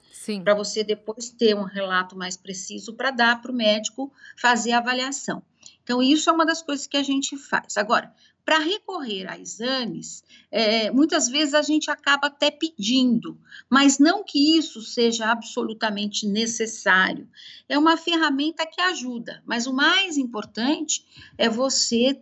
Para 0.44 0.54
você 0.54 0.84
depois 0.84 1.30
ter 1.30 1.56
um 1.56 1.64
relato 1.64 2.18
mais 2.18 2.36
preciso 2.36 2.94
para 2.94 3.12
dar 3.12 3.42
para 3.42 3.52
o 3.52 3.56
médico 3.56 4.12
fazer 4.36 4.74
a 4.74 4.80
avaliação. 4.80 5.42
Então, 5.84 6.04
isso 6.04 6.30
é 6.30 6.34
uma 6.34 6.46
das 6.46 6.62
coisas 6.62 6.86
que 6.86 6.98
a 6.98 7.04
gente 7.04 7.38
faz. 7.38 7.78
Agora, 7.78 8.14
para 8.48 8.60
recorrer 8.60 9.30
a 9.30 9.38
exames, 9.38 10.24
é, 10.50 10.90
muitas 10.90 11.28
vezes 11.28 11.54
a 11.54 11.62
gente 11.62 11.92
acaba 11.92 12.28
até 12.28 12.50
pedindo, 12.50 13.38
mas 13.70 14.00
não 14.00 14.24
que 14.24 14.58
isso 14.58 14.82
seja 14.82 15.30
absolutamente 15.30 16.26
necessário. 16.26 17.28
É 17.68 17.78
uma 17.78 17.98
ferramenta 17.98 18.66
que 18.66 18.80
ajuda, 18.80 19.44
mas 19.46 19.68
o 19.68 19.74
mais 19.74 20.16
importante 20.16 21.06
é 21.38 21.50
você 21.50 22.22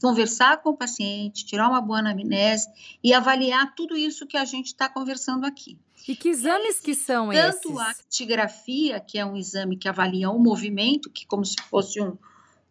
conversar 0.00 0.62
com 0.62 0.70
o 0.70 0.76
paciente, 0.76 1.44
tirar 1.44 1.68
uma 1.68 1.82
boa 1.82 1.98
anamnese 1.98 2.70
e 3.04 3.12
avaliar 3.12 3.74
tudo 3.74 3.94
isso 3.94 4.26
que 4.26 4.38
a 4.38 4.46
gente 4.46 4.68
está 4.68 4.88
conversando 4.88 5.44
aqui. 5.44 5.78
E 6.08 6.16
que 6.16 6.30
exames 6.30 6.80
que 6.80 6.94
são 6.94 7.28
Tanto 7.28 7.48
esses? 7.50 7.60
Tanto 7.60 7.78
a 7.78 7.90
actigrafia, 7.90 9.00
que 9.00 9.18
é 9.18 9.26
um 9.26 9.36
exame 9.36 9.76
que 9.76 9.86
avalia 9.86 10.30
o 10.30 10.38
movimento, 10.38 11.10
que 11.10 11.26
como 11.26 11.44
se 11.44 11.56
fosse 11.68 12.00
um, 12.00 12.16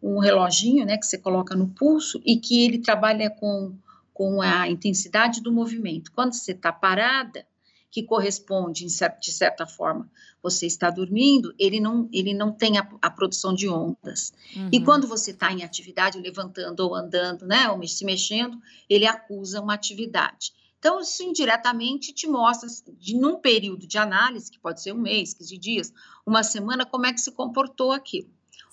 um 0.02 0.18
reloginho, 0.18 0.84
né, 0.84 0.98
que 0.98 1.06
você 1.06 1.16
coloca 1.16 1.54
no 1.54 1.68
pulso 1.68 2.20
e 2.24 2.36
que 2.36 2.64
ele 2.64 2.78
trabalha 2.78 3.30
com, 3.30 3.74
com 4.12 4.42
a 4.42 4.68
intensidade 4.68 5.40
do 5.40 5.52
movimento. 5.52 6.10
Quando 6.12 6.32
você 6.32 6.52
está 6.52 6.72
parada, 6.72 7.46
que 7.90 8.02
corresponde, 8.02 8.86
de 8.86 9.30
certa 9.32 9.66
forma, 9.66 10.10
você 10.42 10.66
está 10.66 10.88
dormindo, 10.90 11.54
ele 11.58 11.78
não, 11.78 12.08
ele 12.10 12.32
não 12.32 12.50
tem 12.50 12.78
a, 12.78 12.88
a 13.02 13.10
produção 13.10 13.54
de 13.54 13.68
ondas. 13.68 14.32
Uhum. 14.56 14.70
E 14.72 14.82
quando 14.82 15.06
você 15.06 15.30
está 15.30 15.52
em 15.52 15.62
atividade, 15.62 16.18
levantando 16.18 16.80
ou 16.80 16.94
andando, 16.94 17.46
né, 17.46 17.68
ou 17.68 17.86
se 17.86 18.04
mexendo, 18.04 18.58
ele 18.88 19.06
acusa 19.06 19.60
uma 19.60 19.74
atividade. 19.74 20.52
Então, 20.78 21.00
isso 21.00 21.22
indiretamente 21.22 22.12
te 22.12 22.26
mostra, 22.26 22.68
de, 22.98 23.14
num 23.14 23.36
período 23.36 23.86
de 23.86 23.98
análise, 23.98 24.50
que 24.50 24.58
pode 24.58 24.82
ser 24.82 24.92
um 24.92 24.98
mês, 24.98 25.32
15 25.34 25.58
dias, 25.58 25.92
uma 26.26 26.42
semana, 26.42 26.84
como 26.84 27.06
é 27.06 27.12
que 27.12 27.20
se 27.20 27.30
comportou 27.30 27.92
aquilo. 27.92 28.28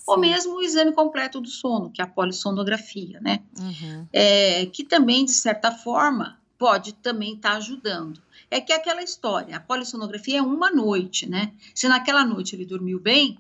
Ou 0.08 0.18
mesmo 0.18 0.56
o 0.56 0.62
exame 0.62 0.92
completo 0.92 1.40
do 1.40 1.48
sono, 1.48 1.92
que 1.92 2.02
é 2.02 2.04
a 2.04 2.08
polissonografia, 2.08 3.20
né? 3.22 3.42
Uhum. 3.60 4.08
É, 4.12 4.66
que 4.68 4.84
também, 4.84 5.26
de 5.26 5.32
certa 5.32 5.72
forma, 5.72 6.40
pode 6.58 6.94
também 6.94 7.36
estar 7.36 7.52
tá 7.52 7.58
ajudando. 7.58 8.22
É 8.52 8.60
que 8.60 8.74
é 8.74 8.76
aquela 8.76 9.04
história, 9.04 9.56
a 9.56 9.60
polissonografia 9.60 10.40
é 10.40 10.42
uma 10.42 10.72
noite, 10.72 11.30
né? 11.30 11.54
Se 11.76 11.88
naquela 11.88 12.26
noite 12.26 12.56
ele 12.56 12.66
dormiu 12.66 13.00
bem, 13.00 13.38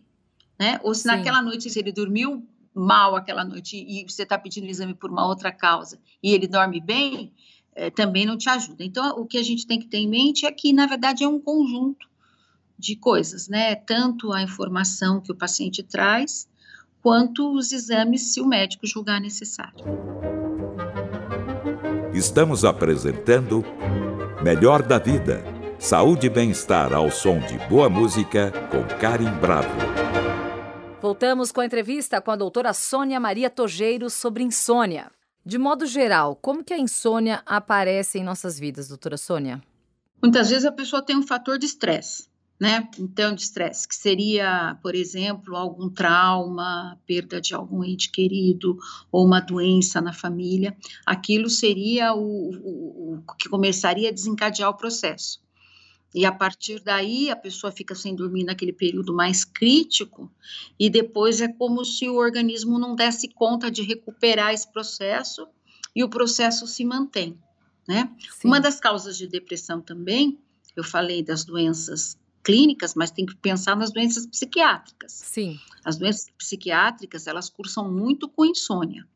né? 0.60 0.80
Ou 0.84 0.94
se 0.94 1.04
Sim. 1.04 1.10
naquela 1.10 1.42
noite 1.42 1.68
ele 1.78 1.92
dormiu 1.92 2.46
mal 2.74 3.16
aquela 3.16 3.44
noite 3.44 3.75
e 3.75 4.06
você 4.08 4.24
está 4.24 4.38
pedindo 4.38 4.68
exame 4.68 4.94
por 4.94 5.10
uma 5.10 5.25
outra 5.25 5.51
causa 5.51 6.00
e 6.22 6.34
ele 6.34 6.48
dorme 6.48 6.80
bem, 6.80 7.34
é, 7.75 7.89
também 7.89 8.25
não 8.25 8.38
te 8.38 8.50
ajuda. 8.50 8.84
Então, 8.84 9.18
o 9.18 9.25
que 9.25 9.38
a 9.38 9.44
gente 9.44 9.66
tem 9.66 9.80
que 9.80 9.88
ter 9.88 9.98
em 9.98 10.08
mente 10.08 10.46
é 10.46 10.51
que, 10.51 10.74
na 10.74 10.86
verdade, 10.86 11.24
é 11.24 11.28
um 11.28 11.39
conjunto 11.39 12.08
de 12.78 12.96
coisas, 12.96 13.48
né? 13.48 13.75
Tanto 13.75 14.32
a 14.32 14.42
informação 14.42 15.22
que 15.22 15.32
o 15.32 15.36
paciente 15.36 15.84
traz, 15.84 16.48
quanto 17.01 17.53
os 17.56 17.72
exames, 17.72 18.34
se 18.34 18.41
o 18.41 18.46
médico 18.46 18.86
julgar 18.86 19.20
necessário. 19.22 19.86
Estamos 22.13 22.65
apresentando 22.65 23.63
Melhor 24.44 24.82
da 24.82 24.98
Vida. 24.98 25.44
Saúde 25.77 26.27
e 26.27 26.29
bem-estar 26.29 26.94
ao 26.94 27.10
som 27.10 27.39
de 27.39 27.58
boa 27.70 27.89
música 27.89 28.51
com 28.70 28.84
Karim 29.00 29.32
Bravo. 29.39 29.70
Voltamos 31.01 31.51
com 31.51 31.62
a 31.62 31.65
entrevista 31.65 32.20
com 32.20 32.32
a 32.32 32.36
doutora 32.36 32.74
Sônia 32.74 33.20
Maria 33.20 33.50
Tojeiro 33.50 34.10
sobre 34.10 34.44
insônia. 34.44 35.10
De 35.46 35.58
modo 35.58 35.86
geral, 35.86 36.36
como 36.36 36.63
que 36.63 36.74
a 36.74 36.77
insônia 36.77 37.41
aparece 37.46 38.20
em 38.20 38.24
nossas 38.24 38.60
vidas, 38.60 38.89
doutora 38.89 39.15
Sônia? 39.15 39.62
Muitas 40.22 40.50
vezes 40.50 40.65
a 40.65 40.72
pessoa 40.72 41.01
tem 41.01 41.15
um 41.15 41.25
fator 41.25 41.58
de 41.58 41.65
estresse 41.65 42.29
né? 42.60 42.89
Então, 43.00 43.34
de 43.34 43.42
estresse, 43.42 43.88
que 43.88 43.96
seria, 43.96 44.78
por 44.82 44.94
exemplo, 44.94 45.56
algum 45.56 45.89
trauma, 45.89 47.00
perda 47.08 47.39
de 47.39 47.56
algum 47.56 47.84
ente 47.84 48.12
querido 48.12 48.78
ou 49.10 49.25
uma 49.25 49.39
doença 49.39 50.01
na 50.01 50.12
família, 50.12 50.75
aquilo 51.06 51.50
seria 51.50 52.13
o, 52.13 52.20
o, 52.22 53.13
o 53.16 53.36
que 53.36 53.48
começaria 53.48 54.10
a 54.10 54.12
desencadear 54.12 54.70
o 54.70 54.78
processo. 54.78 55.42
E 56.13 56.25
a 56.25 56.32
partir 56.32 56.82
daí 56.82 57.30
a 57.30 57.36
pessoa 57.36 57.72
fica 57.72 57.96
sem 57.96 58.16
dormir 58.16 58.44
naquele 58.44 58.74
período 58.74 59.13
mais 59.13 59.46
crítico, 59.46 60.30
e 60.78 60.89
depois 60.89 61.39
é 61.39 61.48
como 61.48 61.86
se 61.86 62.10
o 62.10 62.16
organismo 62.16 62.78
não 62.78 62.94
desse 62.94 63.30
conta 63.30 63.72
de 63.72 63.84
recuperar 63.84 64.54
esse 64.54 64.70
processo 64.70 65.48
e 65.96 66.04
o 66.04 66.10
processo 66.10 66.68
se 66.68 66.84
mantém. 66.84 67.38
Né? 67.88 68.12
Uma 68.44 68.60
das 68.60 68.80
causas 68.80 69.18
de 69.18 69.28
depressão 69.28 69.82
também, 69.82 70.39
eu 70.75 70.84
falei 70.84 71.24
das 71.24 71.44
doenças 71.46 72.19
clínicas, 72.43 72.96
mas 72.96 73.12
tem 73.12 73.25
que 73.25 73.36
pensar 73.36 73.75
nas 73.75 73.91
doenças 73.91 74.25
psiquiátricas. 74.25 75.12
Sim. 75.12 75.60
As 75.84 75.98
doenças 75.98 76.27
psiquiátricas, 76.38 77.27
elas 77.27 77.50
cursam 77.50 77.91
muito 77.91 78.27
com 78.29 78.46
insônia. 78.46 79.08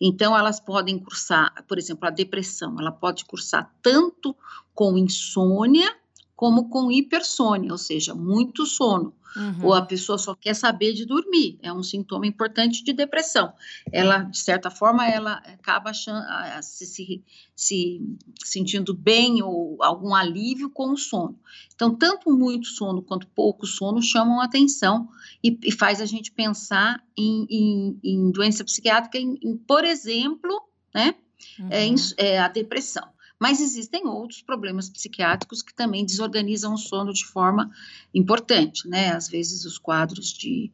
Então, 0.00 0.36
elas 0.36 0.58
podem 0.58 0.98
cursar, 0.98 1.52
por 1.68 1.78
exemplo, 1.78 2.06
a 2.06 2.10
depressão, 2.10 2.78
ela 2.78 2.90
pode 2.90 3.24
cursar 3.24 3.72
tanto 3.80 4.36
com 4.74 4.98
insônia 4.98 5.96
como 6.36 6.68
com 6.68 6.90
hipersônia, 6.90 7.70
ou 7.72 7.78
seja, 7.78 8.14
muito 8.14 8.66
sono. 8.66 9.14
Uhum. 9.36 9.66
Ou 9.66 9.74
a 9.74 9.82
pessoa 9.82 10.16
só 10.16 10.32
quer 10.34 10.54
saber 10.54 10.92
de 10.92 11.04
dormir, 11.04 11.58
é 11.60 11.72
um 11.72 11.82
sintoma 11.82 12.24
importante 12.24 12.84
de 12.84 12.92
depressão. 12.92 13.52
Ela, 13.90 14.18
de 14.22 14.38
certa 14.38 14.70
forma, 14.70 15.08
ela 15.08 15.34
acaba 15.38 15.90
achando, 15.90 16.24
se, 16.62 16.86
se, 16.86 17.24
se, 17.54 18.16
sentindo 18.44 18.94
bem 18.94 19.42
ou 19.42 19.76
algum 19.82 20.14
alívio 20.14 20.70
com 20.70 20.92
o 20.92 20.96
sono. 20.96 21.36
Então, 21.74 21.96
tanto 21.96 22.30
muito 22.30 22.68
sono 22.68 23.02
quanto 23.02 23.26
pouco 23.26 23.66
sono 23.66 24.00
chamam 24.00 24.40
atenção 24.40 25.08
e, 25.42 25.58
e 25.64 25.72
faz 25.72 26.00
a 26.00 26.06
gente 26.06 26.30
pensar 26.30 27.02
em, 27.16 27.46
em, 27.50 28.00
em 28.04 28.30
doença 28.30 28.62
psiquiátrica, 28.64 29.18
em, 29.18 29.36
em, 29.42 29.56
por 29.56 29.84
exemplo, 29.84 30.62
né, 30.94 31.12
uhum. 31.58 31.68
é, 31.70 31.86
é, 32.18 32.38
a 32.38 32.46
depressão. 32.46 33.13
Mas 33.44 33.60
existem 33.60 34.06
outros 34.06 34.40
problemas 34.40 34.88
psiquiátricos 34.88 35.60
que 35.60 35.74
também 35.74 36.02
desorganizam 36.02 36.72
o 36.72 36.78
sono 36.78 37.12
de 37.12 37.26
forma 37.26 37.70
importante, 38.14 38.88
né? 38.88 39.10
Às 39.10 39.28
vezes 39.28 39.66
os 39.66 39.76
quadros 39.76 40.32
de 40.32 40.70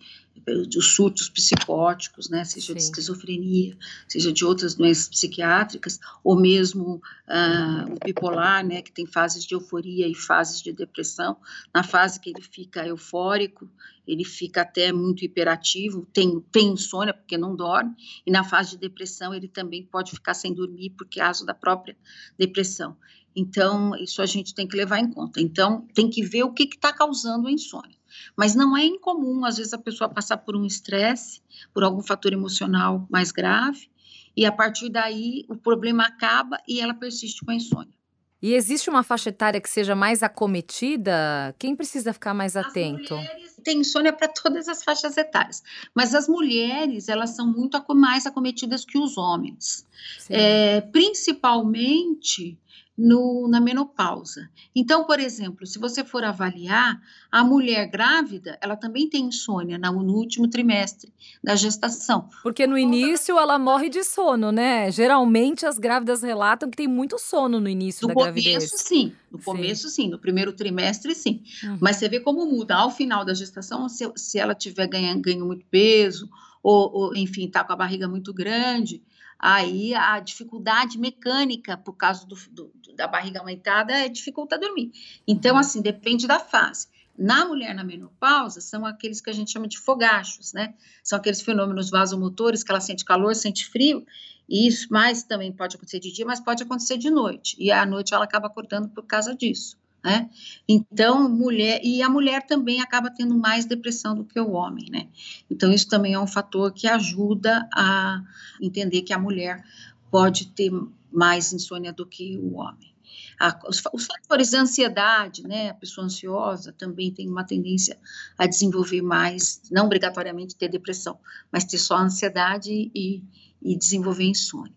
os 0.77 0.95
surtos 0.95 1.29
psicóticos, 1.29 2.29
né, 2.29 2.45
seja 2.45 2.69
Sim. 2.69 2.75
de 2.75 2.83
esquizofrenia, 2.83 3.77
seja 4.09 4.33
de 4.33 4.45
outras 4.45 4.75
doenças 4.75 5.09
psiquiátricas, 5.09 5.99
ou 6.25 6.39
mesmo 6.39 6.95
uh, 7.29 7.93
o 7.93 8.05
bipolar, 8.05 8.67
né, 8.67 8.83
que 8.83 8.93
tem 8.93 9.07
fases 9.07 9.45
de 9.45 9.55
euforia 9.55 10.09
e 10.09 10.15
fases 10.15 10.61
de 10.63 10.73
depressão. 10.73 11.37
Na 11.75 11.83
fase 11.83 12.21
que 12.21 12.31
ele 12.31 12.43
fica 12.43 12.87
eufórico, 12.87 13.71
ele 14.07 14.25
fica 14.25 14.63
até 14.63 14.93
muito 14.93 15.25
hiperativo, 15.25 16.07
tem, 16.13 16.41
tem 16.53 16.73
insônia 16.73 17.15
porque 17.15 17.39
não 17.39 17.55
dorme, 17.55 17.95
e 18.27 18.31
na 18.31 18.43
fase 18.43 18.71
de 18.71 18.79
depressão 18.79 19.33
ele 19.33 19.49
também 19.49 19.85
pode 19.85 20.11
ficar 20.11 20.35
sem 20.35 20.53
dormir 20.53 20.91
por 20.91 21.07
causa 21.09 21.45
da 21.45 21.55
própria 21.55 21.97
depressão. 22.39 22.97
Então, 23.35 23.95
isso 23.97 24.21
a 24.21 24.27
gente 24.27 24.55
tem 24.55 24.67
que 24.67 24.77
levar 24.77 24.99
em 24.99 25.13
conta. 25.13 25.41
Então, 25.41 25.87
tem 25.95 26.11
que 26.11 26.23
ver 26.23 26.43
o 26.43 26.53
que 26.53 26.65
está 26.65 26.93
causando 26.93 27.47
a 27.47 27.53
insônia. 27.53 28.00
Mas 28.37 28.55
não 28.55 28.76
é 28.76 28.85
incomum, 28.85 29.45
às 29.45 29.57
vezes, 29.57 29.73
a 29.73 29.79
pessoa 29.79 30.09
passar 30.09 30.38
por 30.38 30.57
um 30.57 30.64
estresse, 30.64 31.43
por 31.73 31.85
algum 31.85 32.02
fator 32.02 32.33
emocional 32.33 33.07
mais 33.11 33.33
grave, 33.33 33.90
e 34.37 34.47
a 34.47 34.52
partir 34.52 34.88
daí 34.88 35.45
o 35.49 35.57
problema 35.57 36.05
acaba 36.05 36.59
e 36.67 36.81
ela 36.81 36.95
persiste 36.95 37.45
com 37.45 37.50
a 37.50 37.55
insônia. 37.55 37.95
E 38.43 38.55
existe 38.55 38.88
uma 38.88 39.02
faixa 39.02 39.29
etária 39.29 39.61
que 39.61 39.69
seja 39.69 39.95
mais 39.95 40.23
acometida? 40.23 41.55
Quem 41.59 41.76
precisa 41.76 42.12
ficar 42.12 42.33
mais 42.33 42.57
atento? 42.57 43.14
tem 43.61 43.81
insônia 43.81 44.12
para 44.12 44.29
todas 44.29 44.69
as 44.69 44.83
faixas 44.83 45.17
etárias, 45.17 45.62
mas 45.95 46.14
as 46.14 46.26
mulheres 46.29 47.09
elas 47.09 47.31
são 47.31 47.47
muito 47.47 47.79
mais 47.95 48.26
acometidas 48.26 48.85
que 48.85 48.99
os 48.99 49.17
homens, 49.17 49.87
é, 50.29 50.81
principalmente 50.81 52.59
no, 53.00 53.49
na 53.49 53.61
menopausa. 53.61 54.50
Então, 54.76 55.07
por 55.07 55.19
exemplo, 55.19 55.66
se 55.66 55.78
você 55.78 56.04
for 56.04 56.23
avaliar, 56.23 57.00
a 57.33 57.42
mulher 57.42 57.88
grávida, 57.88 58.59
ela 58.61 58.76
também 58.76 59.09
tem 59.09 59.25
insônia 59.25 59.78
no, 59.78 60.02
no 60.02 60.14
último 60.14 60.49
trimestre 60.49 61.11
da 61.42 61.57
gestação. 61.57 62.28
Porque 62.42 62.66
no 62.66 62.76
início 62.76 63.38
ela 63.38 63.59
morre 63.59 63.88
de 63.88 64.04
sono, 64.04 64.52
né? 64.52 64.90
Geralmente 64.90 65.64
as 65.64 65.78
grávidas 65.78 66.23
relatam 66.23 66.69
que 66.69 66.76
tem 66.76 66.88
muito 66.88 67.19
sono 67.19 67.59
no 67.59 67.69
início 67.69 68.07
no 68.07 68.14
da 68.14 68.23
gravidez. 68.23 68.64
No 68.64 68.69
começo, 68.69 68.88
sim. 68.88 69.12
No 69.30 69.38
sim. 69.38 69.45
começo, 69.45 69.88
sim. 69.88 70.09
No 70.11 70.19
primeiro 70.19 70.52
trimestre, 70.52 71.14
sim. 71.14 71.42
Uhum. 71.64 71.78
Mas 71.80 71.97
você 71.97 72.09
vê 72.09 72.21
como 72.21 72.45
muda. 72.45 72.75
Ao 72.75 72.90
final 72.90 73.25
da 73.25 73.33
gestação, 73.33 73.88
se, 73.88 74.11
se 74.14 74.38
ela 74.38 74.54
tiver 74.54 74.87
ganhando 74.87 75.23
ganho 75.23 75.47
muito 75.47 75.64
peso, 75.71 76.28
ou, 76.62 76.92
ou 76.92 77.16
enfim, 77.16 77.47
está 77.47 77.64
com 77.64 77.73
a 77.73 77.76
barriga 77.76 78.07
muito 78.07 78.35
grande, 78.35 79.02
aí 79.41 79.95
a 79.95 80.21
dificuldade 80.21 80.99
mecânica 80.99 81.77
por 81.77 81.95
causa 81.95 82.27
do, 82.27 82.37
do, 82.51 82.73
da 82.95 83.07
barriga 83.07 83.41
aumentada 83.41 83.93
é, 83.93 84.09
dificulta 84.09 84.59
dormir. 84.59 84.93
Então, 85.27 85.55
uhum. 85.55 85.61
assim, 85.61 85.81
depende 85.81 86.27
da 86.27 86.39
fase. 86.39 86.89
Na 87.19 87.45
mulher 87.45 87.75
na 87.75 87.85
menopausa, 87.85 88.61
são 88.61 88.87
aqueles 88.87 89.21
que 89.21 89.31
a 89.31 89.33
gente 89.33 89.51
chama 89.51 89.69
de 89.69 89.79
fogachos, 89.79 90.53
né? 90.53 90.75
São 91.03 91.19
aqueles 91.19 91.41
fenômenos 91.41 91.91
vasomotores 91.91 92.63
que 92.63 92.71
ela 92.71 92.81
sente 92.81 93.05
calor, 93.05 93.35
sente 93.35 93.67
frio, 93.67 94.07
e 94.49 94.67
isso 94.67 94.89
mais 94.91 95.23
também 95.23 95.53
pode 95.53 95.77
acontecer 95.77 96.01
de 96.01 96.13
dia, 96.13 96.27
mas 96.27 96.41
pode 96.41 96.63
acontecer 96.63 96.97
de 96.97 97.11
noite. 97.11 97.57
E 97.59 97.71
à 97.71 97.87
noite 97.87 98.13
ela 98.13 98.25
acaba 98.25 98.49
acordando 98.49 98.89
por 98.89 99.05
causa 99.05 99.35
disso. 99.35 99.79
Né? 100.02 100.30
Então, 100.66 101.28
mulher, 101.28 101.80
e 101.85 102.02
a 102.02 102.09
mulher 102.09 102.47
também 102.47 102.80
acaba 102.80 103.11
tendo 103.11 103.37
mais 103.37 103.66
depressão 103.66 104.14
do 104.14 104.25
que 104.25 104.40
o 104.40 104.52
homem, 104.52 104.87
né? 104.90 105.09
Então, 105.50 105.71
isso 105.71 105.88
também 105.88 106.14
é 106.14 106.19
um 106.19 106.26
fator 106.26 106.73
que 106.73 106.87
ajuda 106.87 107.69
a 107.75 108.23
entender 108.62 109.02
que 109.02 109.12
a 109.12 109.19
mulher 109.19 109.62
pode 110.11 110.47
ter 110.52 110.73
mais 111.12 111.52
insônia 111.52 111.92
do 111.92 112.07
que 112.07 112.38
o 112.38 112.54
homem. 112.57 112.95
A, 113.38 113.59
os, 113.69 113.83
os, 113.92 114.07
fatores 114.07 114.50
da 114.50 114.61
ansiedade, 114.61 115.42
né? 115.42 115.71
A 115.71 115.75
pessoa 115.75 116.07
ansiosa 116.07 116.73
também 116.73 117.12
tem 117.12 117.28
uma 117.28 117.45
tendência 117.45 117.99
a 118.38 118.47
desenvolver 118.47 119.02
mais, 119.02 119.62
não 119.71 119.87
obrigatoriamente 119.87 120.57
ter 120.57 120.69
depressão, 120.69 121.19
mas 121.50 121.64
ter 121.64 121.78
só 121.78 121.97
ansiedade 121.97 122.90
e, 122.95 123.23
e 123.62 123.76
desenvolver 123.76 124.25
insônia. 124.25 124.75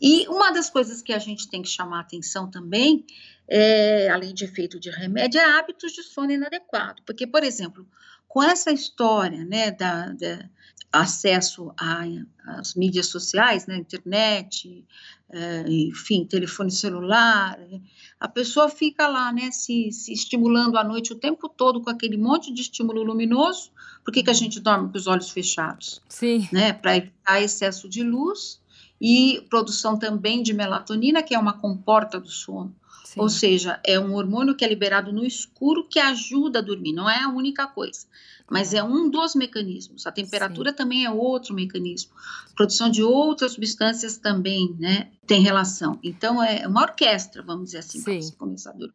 E 0.00 0.28
uma 0.28 0.50
das 0.50 0.68
coisas 0.68 1.00
que 1.00 1.12
a 1.12 1.18
gente 1.18 1.48
tem 1.48 1.62
que 1.62 1.68
chamar 1.68 2.00
atenção 2.00 2.50
também 2.50 3.04
é, 3.48 4.08
além 4.10 4.34
de 4.34 4.44
efeito 4.44 4.78
de 4.78 4.90
remédio, 4.90 5.40
é 5.40 5.44
hábitos 5.44 5.92
de 5.92 6.02
sono 6.02 6.32
inadequado. 6.32 7.02
Porque, 7.04 7.26
por 7.26 7.44
exemplo, 7.44 7.86
com 8.26 8.42
essa 8.42 8.72
história 8.72 9.44
né, 9.44 9.70
da, 9.70 10.12
da 10.12 10.48
acesso 10.92 11.72
às 11.76 12.74
mídias 12.74 13.06
sociais, 13.06 13.66
né, 13.66 13.76
internet, 13.76 14.84
é, 15.30 15.64
enfim, 15.68 16.24
telefone 16.24 16.70
celular, 16.70 17.58
a 18.18 18.28
pessoa 18.28 18.68
fica 18.68 19.06
lá, 19.06 19.32
né, 19.32 19.50
se, 19.50 19.90
se, 19.92 20.12
estimulando 20.12 20.78
à 20.78 20.84
noite 20.84 21.12
o 21.12 21.16
tempo 21.16 21.48
todo 21.48 21.80
com 21.80 21.90
aquele 21.90 22.16
monte 22.16 22.52
de 22.52 22.62
estímulo 22.62 23.02
luminoso. 23.02 23.70
Por 24.04 24.12
que, 24.12 24.22
que 24.22 24.30
a 24.30 24.34
gente 24.34 24.60
dorme 24.60 24.90
com 24.90 24.96
os 24.96 25.06
olhos 25.06 25.30
fechados? 25.30 26.00
Sim. 26.08 26.48
Né, 26.52 26.72
Para 26.72 26.96
evitar 26.96 27.42
excesso 27.42 27.88
de 27.88 28.02
luz 28.02 28.60
e 29.00 29.44
produção 29.50 29.98
também 29.98 30.42
de 30.42 30.54
melatonina, 30.54 31.22
que 31.22 31.34
é 31.34 31.38
uma 31.38 31.58
comporta 31.58 32.18
do 32.18 32.30
sono. 32.30 32.74
Sim. 33.06 33.20
Ou 33.20 33.28
seja, 33.28 33.80
é 33.86 34.00
um 34.00 34.14
hormônio 34.14 34.56
que 34.56 34.64
é 34.64 34.68
liberado 34.68 35.12
no 35.12 35.24
escuro 35.24 35.86
que 35.88 36.00
ajuda 36.00 36.58
a 36.58 36.62
dormir, 36.62 36.92
não 36.92 37.08
é 37.08 37.22
a 37.22 37.28
única 37.28 37.64
coisa, 37.64 38.04
mas 38.50 38.74
é 38.74 38.82
um 38.82 39.08
dos 39.08 39.36
mecanismos. 39.36 40.08
A 40.08 40.12
temperatura 40.12 40.70
Sim. 40.70 40.76
também 40.76 41.04
é 41.04 41.10
outro 41.10 41.54
mecanismo. 41.54 42.10
A 42.50 42.54
produção 42.56 42.90
de 42.90 43.04
outras 43.04 43.52
substâncias 43.52 44.16
também, 44.16 44.74
né, 44.80 45.08
tem 45.24 45.40
relação. 45.40 46.00
Então 46.02 46.42
é 46.42 46.66
uma 46.66 46.82
orquestra, 46.82 47.44
vamos 47.44 47.66
dizer 47.66 47.78
assim, 47.78 48.02
para 48.02 48.20
você 48.20 48.32
começar 48.32 48.70
a 48.70 48.72
dormir. 48.72 48.94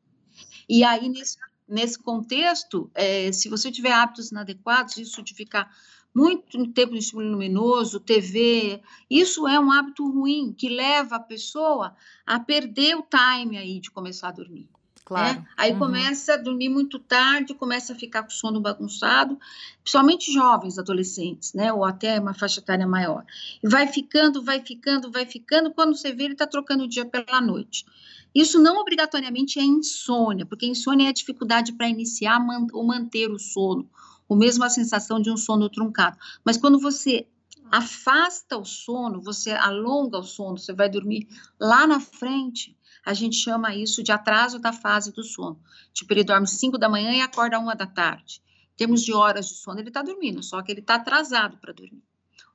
E 0.68 0.84
aí 0.84 1.08
nesse, 1.08 1.38
nesse 1.66 1.98
contexto, 1.98 2.92
é, 2.94 3.32
se 3.32 3.48
você 3.48 3.72
tiver 3.72 3.94
hábitos 3.94 4.30
inadequados, 4.30 4.98
isso 4.98 5.24
de 5.24 5.34
ficar 5.34 5.74
muito 6.14 6.68
tempo 6.74 6.94
no 6.94 7.00
estímulo 7.00 7.32
luminoso, 7.32 8.00
TV, 8.00 8.82
isso 9.10 9.48
é 9.48 9.60
um 9.60 9.72
hábito 9.72 10.10
ruim 10.10 10.54
que 10.58 10.70
leva 10.70 11.16
a 11.16 11.20
pessoa 11.20 11.96
a 12.26 12.40
perder 12.40 12.96
o 12.96 13.04
time 13.04 13.58
aí 13.58 13.80
de 13.80 13.90
começar 13.90 14.30
a 14.30 14.34
dormir. 14.34 14.62
Né? 14.62 14.68
Claro. 15.12 15.40
Né? 15.40 15.48
Aí 15.58 15.72
uhum. 15.74 15.80
começa 15.80 16.34
a 16.34 16.38
dormir 16.38 16.70
muito 16.70 16.98
tarde, 17.00 17.54
começa 17.54 17.94
a 17.94 17.96
ficar 17.96 18.24
com 18.24 18.30
sono 18.30 18.62
bagunçado, 18.62 19.38
principalmente 19.84 20.32
jovens, 20.32 20.78
adolescentes, 20.78 21.54
né? 21.54 21.72
Ou 21.74 21.84
até 21.84 22.20
uma 22.20 22.34
faixa 22.34 22.60
etária 22.60 22.88
maior. 22.88 23.26
E 23.62 23.68
vai 23.68 23.88
ficando, 23.88 24.42
vai 24.42 24.62
ficando, 24.62 25.12
vai 25.12 25.26
ficando, 25.26 25.72
quando 25.72 25.96
você 25.96 26.14
vê, 26.14 26.24
ele 26.26 26.34
está 26.34 26.48
trocando 26.48 26.84
o 26.84 26.88
dia 26.88 27.06
pela 27.06 27.42
noite. 27.42 27.86
Isso 28.34 28.62
não 28.62 28.78
obrigatoriamente 28.78 29.60
é 29.60 29.64
insônia, 29.64 30.46
porque 30.46 30.66
insônia 30.66 31.08
é 31.08 31.10
a 31.10 31.14
dificuldade 31.14 31.74
para 31.74 31.90
iniciar 31.90 32.40
ou 32.72 32.86
manter 32.86 33.30
o 33.30 33.38
sono, 33.38 33.90
ou 34.32 34.38
mesmo 34.38 34.64
a 34.64 34.70
sensação 34.70 35.22
de 35.22 35.30
um 35.30 35.36
sono 35.36 35.70
truncado. 35.70 36.18
Mas 36.42 36.56
quando 36.56 36.80
você 36.80 37.28
afasta 37.70 38.58
o 38.58 38.64
sono, 38.64 39.22
você 39.22 39.52
alonga 39.52 40.20
o 40.20 40.24
sono, 40.24 40.58
você 40.58 40.72
vai 40.72 40.88
dormir 40.88 41.28
lá 41.60 41.86
na 41.86 42.00
frente, 42.00 42.78
a 43.06 43.14
gente 43.14 43.36
chama 43.36 43.76
isso 43.76 44.02
de 44.02 44.10
atraso 44.10 44.58
da 44.58 44.72
fase 44.72 45.12
do 45.12 45.22
sono. 45.22 45.60
Tipo, 45.92 46.14
ele 46.14 46.24
dorme 46.24 46.48
5 46.48 46.78
da 46.78 46.88
manhã 46.88 47.12
e 47.12 47.20
acorda 47.20 47.60
uma 47.60 47.76
da 47.76 47.86
tarde. 47.86 48.42
Em 48.74 48.78
termos 48.78 49.04
de 49.04 49.12
horas 49.12 49.50
de 49.50 49.56
sono, 49.56 49.82
ele 49.82 49.90
está 49.90 50.02
dormindo, 50.02 50.42
só 50.42 50.62
que 50.62 50.72
ele 50.72 50.80
está 50.80 50.96
atrasado 50.96 51.58
para 51.58 51.74
dormir. 51.74 52.02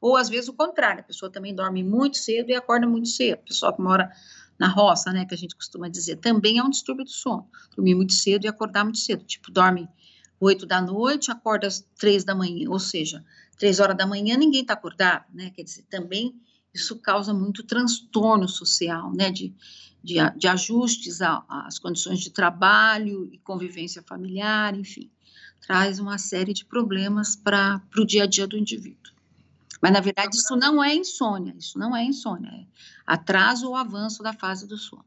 Ou 0.00 0.16
às 0.16 0.30
vezes 0.30 0.48
o 0.48 0.54
contrário, 0.54 1.00
a 1.00 1.04
pessoa 1.04 1.30
também 1.30 1.54
dorme 1.54 1.84
muito 1.84 2.16
cedo 2.16 2.48
e 2.48 2.54
acorda 2.54 2.86
muito 2.86 3.08
cedo. 3.08 3.40
A 3.40 3.48
pessoa 3.48 3.74
que 3.74 3.82
mora 3.82 4.10
na 4.58 4.68
roça, 4.68 5.12
né, 5.12 5.26
que 5.26 5.34
a 5.34 5.38
gente 5.38 5.54
costuma 5.54 5.90
dizer, 5.90 6.16
também 6.16 6.56
é 6.56 6.62
um 6.62 6.70
distúrbio 6.70 7.04
do 7.04 7.10
sono. 7.10 7.46
Dormir 7.74 7.94
muito 7.94 8.14
cedo 8.14 8.46
e 8.46 8.48
acordar 8.48 8.82
muito 8.82 8.98
cedo. 8.98 9.22
Tipo, 9.24 9.50
dorme 9.50 9.86
8 10.40 10.66
da 10.66 10.80
noite, 10.80 11.30
acorda 11.30 11.66
às 11.66 11.80
3 11.98 12.24
da 12.24 12.34
manhã, 12.34 12.68
ou 12.70 12.78
seja, 12.78 13.24
3 13.58 13.80
horas 13.80 13.96
da 13.96 14.06
manhã 14.06 14.36
ninguém 14.36 14.62
está 14.62 14.74
acordado, 14.74 15.24
né? 15.32 15.50
Quer 15.50 15.62
dizer, 15.62 15.84
também 15.90 16.34
isso 16.74 16.96
causa 16.96 17.32
muito 17.32 17.62
transtorno 17.62 18.48
social, 18.48 19.12
né? 19.12 19.30
De, 19.30 19.54
de, 20.02 20.16
de 20.36 20.48
ajustes 20.48 21.20
às 21.22 21.78
condições 21.78 22.20
de 22.20 22.30
trabalho 22.30 23.28
e 23.32 23.38
convivência 23.38 24.02
familiar, 24.02 24.76
enfim, 24.76 25.10
traz 25.66 25.98
uma 25.98 26.18
série 26.18 26.52
de 26.52 26.64
problemas 26.64 27.34
para 27.34 27.82
o 27.96 28.04
dia 28.04 28.24
a 28.24 28.26
dia 28.26 28.46
do 28.46 28.58
indivíduo. 28.58 29.14
Mas, 29.82 29.92
na 29.92 30.00
verdade, 30.00 30.36
isso 30.36 30.56
não 30.56 30.82
é 30.82 30.94
insônia, 30.94 31.54
isso 31.58 31.78
não 31.78 31.94
é 31.94 32.04
insônia, 32.04 32.48
é 32.48 32.66
atraso 33.06 33.68
ou 33.68 33.76
avanço 33.76 34.22
da 34.22 34.32
fase 34.32 34.66
do 34.66 34.76
sono. 34.76 35.04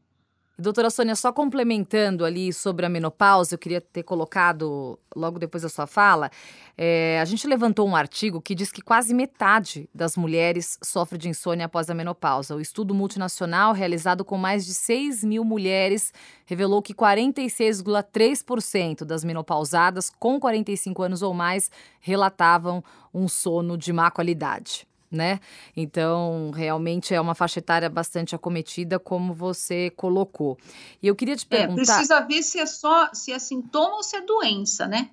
Doutora 0.60 0.90
Sônia, 0.90 1.16
só 1.16 1.32
complementando 1.32 2.22
ali 2.24 2.52
sobre 2.52 2.84
a 2.84 2.88
menopausa, 2.88 3.54
eu 3.54 3.58
queria 3.58 3.80
ter 3.80 4.02
colocado 4.02 4.98
logo 5.16 5.38
depois 5.38 5.62
da 5.62 5.70
sua 5.70 5.86
fala. 5.86 6.30
É, 6.76 7.18
a 7.20 7.24
gente 7.24 7.46
levantou 7.46 7.88
um 7.88 7.96
artigo 7.96 8.42
que 8.42 8.54
diz 8.54 8.70
que 8.70 8.82
quase 8.82 9.14
metade 9.14 9.88
das 9.94 10.18
mulheres 10.18 10.78
sofre 10.82 11.16
de 11.16 11.30
insônia 11.30 11.64
após 11.64 11.88
a 11.88 11.94
menopausa. 11.94 12.54
O 12.54 12.60
estudo 12.60 12.94
multinacional, 12.94 13.72
realizado 13.72 14.22
com 14.24 14.36
mais 14.36 14.66
de 14.66 14.74
6 14.74 15.24
mil 15.24 15.42
mulheres, 15.44 16.12
revelou 16.44 16.82
que 16.82 16.92
46,3% 16.92 19.04
das 19.04 19.24
menopausadas 19.24 20.10
com 20.10 20.38
45 20.38 21.02
anos 21.02 21.22
ou 21.22 21.32
mais 21.32 21.70
relatavam 22.00 22.84
um 23.14 23.26
sono 23.26 23.78
de 23.78 23.94
má 23.94 24.10
qualidade 24.10 24.89
né? 25.10 25.40
Então, 25.76 26.50
realmente 26.54 27.12
é 27.12 27.20
uma 27.20 27.34
faixa 27.34 27.58
etária 27.58 27.88
bastante 27.90 28.34
acometida, 28.34 28.98
como 28.98 29.34
você 29.34 29.90
colocou. 29.90 30.56
E 31.02 31.08
eu 31.08 31.16
queria 31.16 31.34
te 31.34 31.46
é, 31.50 31.56
perguntar. 31.58 31.82
É, 31.82 31.84
precisa 31.84 32.20
ver 32.20 32.42
se 32.42 32.60
é 32.60 32.66
só 32.66 33.10
se 33.12 33.32
é 33.32 33.38
sintoma 33.38 33.96
ou 33.96 34.02
se 34.02 34.16
é 34.16 34.20
doença, 34.20 34.86
né? 34.86 35.10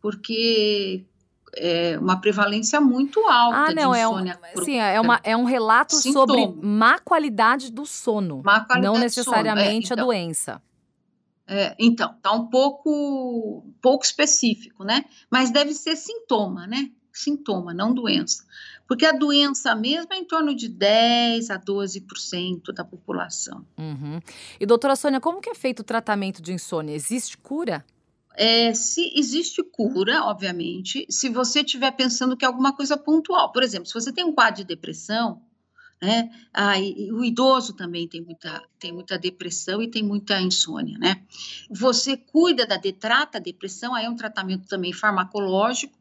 Porque 0.00 1.04
é, 1.56 1.98
uma 1.98 2.20
prevalência 2.20 2.80
muito 2.80 3.20
alta 3.20 3.70
ah, 3.70 3.74
não, 3.74 3.92
de 3.92 3.98
insônia. 3.98 4.38
É 4.42 4.58
um, 4.60 4.64
sim, 4.64 4.78
é, 4.78 5.00
uma, 5.00 5.20
é 5.24 5.36
um 5.36 5.44
relato 5.44 5.96
Sintoma. 5.96 6.26
sobre 6.26 6.60
má 6.62 6.98
qualidade 6.98 7.72
do 7.72 7.86
sono, 7.86 8.42
má 8.44 8.60
qualidade 8.60 8.80
não 8.80 8.98
necessariamente 8.98 9.88
sono. 9.88 10.00
É, 10.00 10.04
então, 10.04 10.04
a 10.04 10.06
doença. 10.06 10.62
É, 11.46 11.74
então, 11.80 12.14
tá 12.22 12.32
um 12.32 12.46
pouco, 12.46 13.66
pouco 13.82 14.04
específico, 14.04 14.84
né? 14.84 15.04
Mas 15.28 15.50
deve 15.50 15.74
ser 15.74 15.96
sintoma, 15.96 16.66
né? 16.66 16.90
Sintoma, 17.12 17.74
não 17.74 17.92
doença. 17.92 18.44
Porque 18.86 19.06
a 19.06 19.12
doença 19.12 19.74
mesmo 19.74 20.12
é 20.12 20.16
em 20.16 20.24
torno 20.24 20.54
de 20.54 20.68
10 20.68 21.50
a 21.50 21.58
12% 21.58 22.72
da 22.72 22.84
população. 22.84 23.64
Uhum. 23.78 24.20
E 24.58 24.66
doutora 24.66 24.96
Sônia, 24.96 25.20
como 25.20 25.40
que 25.40 25.50
é 25.50 25.54
feito 25.54 25.80
o 25.80 25.84
tratamento 25.84 26.42
de 26.42 26.52
insônia? 26.52 26.94
Existe 26.94 27.38
cura? 27.38 27.84
É, 28.36 28.72
se 28.74 29.12
existe 29.16 29.62
cura, 29.62 30.24
obviamente, 30.24 31.06
se 31.10 31.28
você 31.28 31.60
estiver 31.60 31.90
pensando 31.92 32.36
que 32.36 32.44
é 32.44 32.48
alguma 32.48 32.74
coisa 32.74 32.96
pontual. 32.96 33.52
Por 33.52 33.62
exemplo, 33.62 33.86
se 33.86 33.94
você 33.94 34.12
tem 34.12 34.24
um 34.24 34.32
quadro 34.32 34.56
de 34.56 34.64
depressão, 34.64 35.42
né? 36.00 36.30
Ah, 36.52 36.78
e, 36.80 37.12
o 37.12 37.22
idoso 37.22 37.74
também 37.74 38.08
tem 38.08 38.22
muita, 38.22 38.62
tem 38.78 38.92
muita 38.92 39.18
depressão 39.18 39.82
e 39.82 39.88
tem 39.88 40.02
muita 40.02 40.40
insônia, 40.40 40.98
né? 40.98 41.22
Você 41.70 42.16
cuida 42.16 42.66
da 42.66 42.80
trata 42.98 43.38
a 43.38 43.40
depressão, 43.40 43.94
aí 43.94 44.06
é 44.06 44.10
um 44.10 44.16
tratamento 44.16 44.66
também 44.66 44.92
farmacológico, 44.92 45.99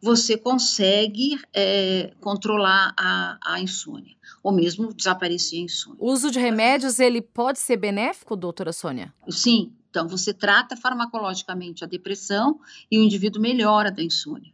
você 0.00 0.36
consegue 0.36 1.38
é, 1.52 2.12
controlar 2.20 2.94
a, 2.96 3.38
a 3.42 3.60
insônia, 3.60 4.14
ou 4.42 4.52
mesmo 4.52 4.92
desaparecer 4.92 5.60
a 5.60 5.62
insônia. 5.62 5.98
O 6.00 6.12
uso 6.12 6.30
de 6.30 6.38
remédios, 6.38 6.98
ele 7.00 7.20
pode 7.20 7.58
ser 7.58 7.76
benéfico, 7.76 8.36
doutora 8.36 8.72
Sônia? 8.72 9.12
Sim, 9.28 9.72
então 9.90 10.06
você 10.06 10.32
trata 10.32 10.76
farmacologicamente 10.76 11.82
a 11.82 11.86
depressão 11.86 12.60
e 12.90 12.98
o 12.98 13.02
indivíduo 13.02 13.42
melhora 13.42 13.90
da 13.90 14.02
insônia. 14.02 14.52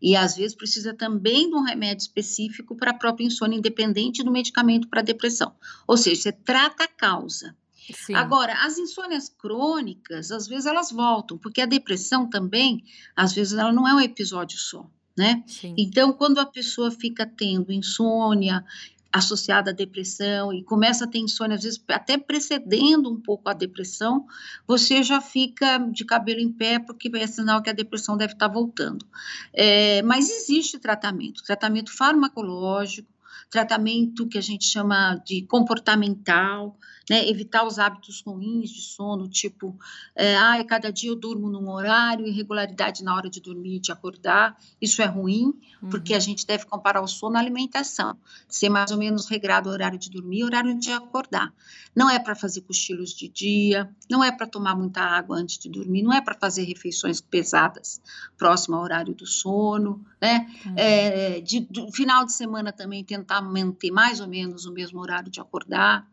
E 0.00 0.16
às 0.16 0.36
vezes 0.36 0.56
precisa 0.56 0.94
também 0.94 1.50
de 1.50 1.56
um 1.56 1.62
remédio 1.62 2.02
específico 2.02 2.74
para 2.74 2.92
a 2.92 2.94
própria 2.94 3.24
insônia, 3.24 3.58
independente 3.58 4.22
do 4.22 4.30
medicamento 4.30 4.88
para 4.88 5.02
depressão. 5.02 5.54
Ou 5.86 5.96
seja, 5.96 6.22
você 6.22 6.32
trata 6.32 6.84
a 6.84 6.88
causa. 6.88 7.54
Sim. 7.92 8.14
Agora, 8.14 8.54
as 8.64 8.78
insônias 8.78 9.28
crônicas, 9.28 10.30
às 10.30 10.46
vezes 10.46 10.66
elas 10.66 10.90
voltam, 10.90 11.38
porque 11.38 11.60
a 11.60 11.66
depressão 11.66 12.28
também, 12.28 12.82
às 13.16 13.32
vezes 13.32 13.54
ela 13.54 13.72
não 13.72 13.86
é 13.86 13.94
um 13.94 14.00
episódio 14.00 14.58
só, 14.58 14.88
né? 15.16 15.42
Sim. 15.46 15.74
Então, 15.78 16.12
quando 16.12 16.38
a 16.38 16.46
pessoa 16.46 16.90
fica 16.90 17.26
tendo 17.26 17.72
insônia 17.72 18.64
associada 19.12 19.70
à 19.70 19.74
depressão 19.74 20.52
e 20.52 20.62
começa 20.62 21.04
a 21.04 21.08
ter 21.08 21.18
insônia, 21.18 21.56
às 21.56 21.62
vezes 21.62 21.82
até 21.88 22.18
precedendo 22.18 23.10
um 23.10 23.18
pouco 23.18 23.48
a 23.48 23.54
depressão, 23.54 24.26
você 24.66 25.02
já 25.02 25.20
fica 25.20 25.78
de 25.78 26.04
cabelo 26.04 26.40
em 26.40 26.52
pé, 26.52 26.78
porque 26.78 27.10
é 27.14 27.26
sinal 27.26 27.62
que 27.62 27.70
a 27.70 27.74
depressão 27.74 28.16
deve 28.16 28.34
estar 28.34 28.48
voltando. 28.48 29.06
É, 29.52 30.02
mas 30.02 30.28
existe 30.28 30.78
tratamento, 30.78 31.42
tratamento 31.42 31.90
farmacológico, 31.96 33.08
tratamento 33.50 34.28
que 34.28 34.36
a 34.36 34.42
gente 34.42 34.66
chama 34.66 35.16
de 35.24 35.42
comportamental, 35.42 36.76
né, 37.08 37.28
evitar 37.28 37.66
os 37.66 37.78
hábitos 37.78 38.20
ruins 38.20 38.70
de 38.70 38.82
sono, 38.82 39.28
tipo, 39.28 39.76
é, 40.14 40.36
ah, 40.36 40.62
cada 40.64 40.92
dia 40.92 41.10
eu 41.10 41.16
durmo 41.16 41.48
num 41.48 41.68
horário, 41.70 42.26
irregularidade 42.26 43.02
na 43.02 43.14
hora 43.14 43.30
de 43.30 43.40
dormir 43.40 43.76
e 43.76 43.80
de 43.80 43.92
acordar, 43.92 44.58
isso 44.80 45.00
é 45.00 45.06
ruim, 45.06 45.54
uhum. 45.82 45.90
porque 45.90 46.14
a 46.14 46.20
gente 46.20 46.46
deve 46.46 46.66
comparar 46.66 47.00
o 47.00 47.06
sono 47.06 47.36
à 47.36 47.40
alimentação, 47.40 48.16
ser 48.48 48.68
mais 48.68 48.90
ou 48.90 48.98
menos 48.98 49.26
regrado 49.26 49.68
o 49.68 49.72
horário 49.72 49.98
de 49.98 50.10
dormir, 50.10 50.44
horário 50.44 50.78
de 50.78 50.92
acordar. 50.92 51.52
Não 51.94 52.10
é 52.10 52.18
para 52.18 52.34
fazer 52.34 52.60
cochilos 52.60 53.10
de 53.10 53.28
dia, 53.28 53.90
não 54.08 54.22
é 54.22 54.30
para 54.30 54.46
tomar 54.46 54.76
muita 54.76 55.00
água 55.00 55.36
antes 55.36 55.58
de 55.58 55.68
dormir, 55.68 56.02
não 56.02 56.12
é 56.12 56.20
para 56.20 56.34
fazer 56.38 56.64
refeições 56.64 57.20
pesadas 57.20 58.00
próximo 58.36 58.76
ao 58.76 58.82
horário 58.82 59.14
do 59.14 59.26
sono, 59.26 60.04
né? 60.20 60.46
Uhum. 60.66 60.74
É, 60.76 61.40
de, 61.40 61.60
de, 61.60 61.92
final 61.92 62.24
de 62.24 62.32
semana 62.32 62.72
também 62.72 63.04
tentar 63.04 63.40
manter 63.40 63.90
mais 63.90 64.20
ou 64.20 64.26
menos 64.26 64.66
o 64.66 64.72
mesmo 64.72 65.00
horário 65.00 65.30
de 65.30 65.40
acordar, 65.40 66.06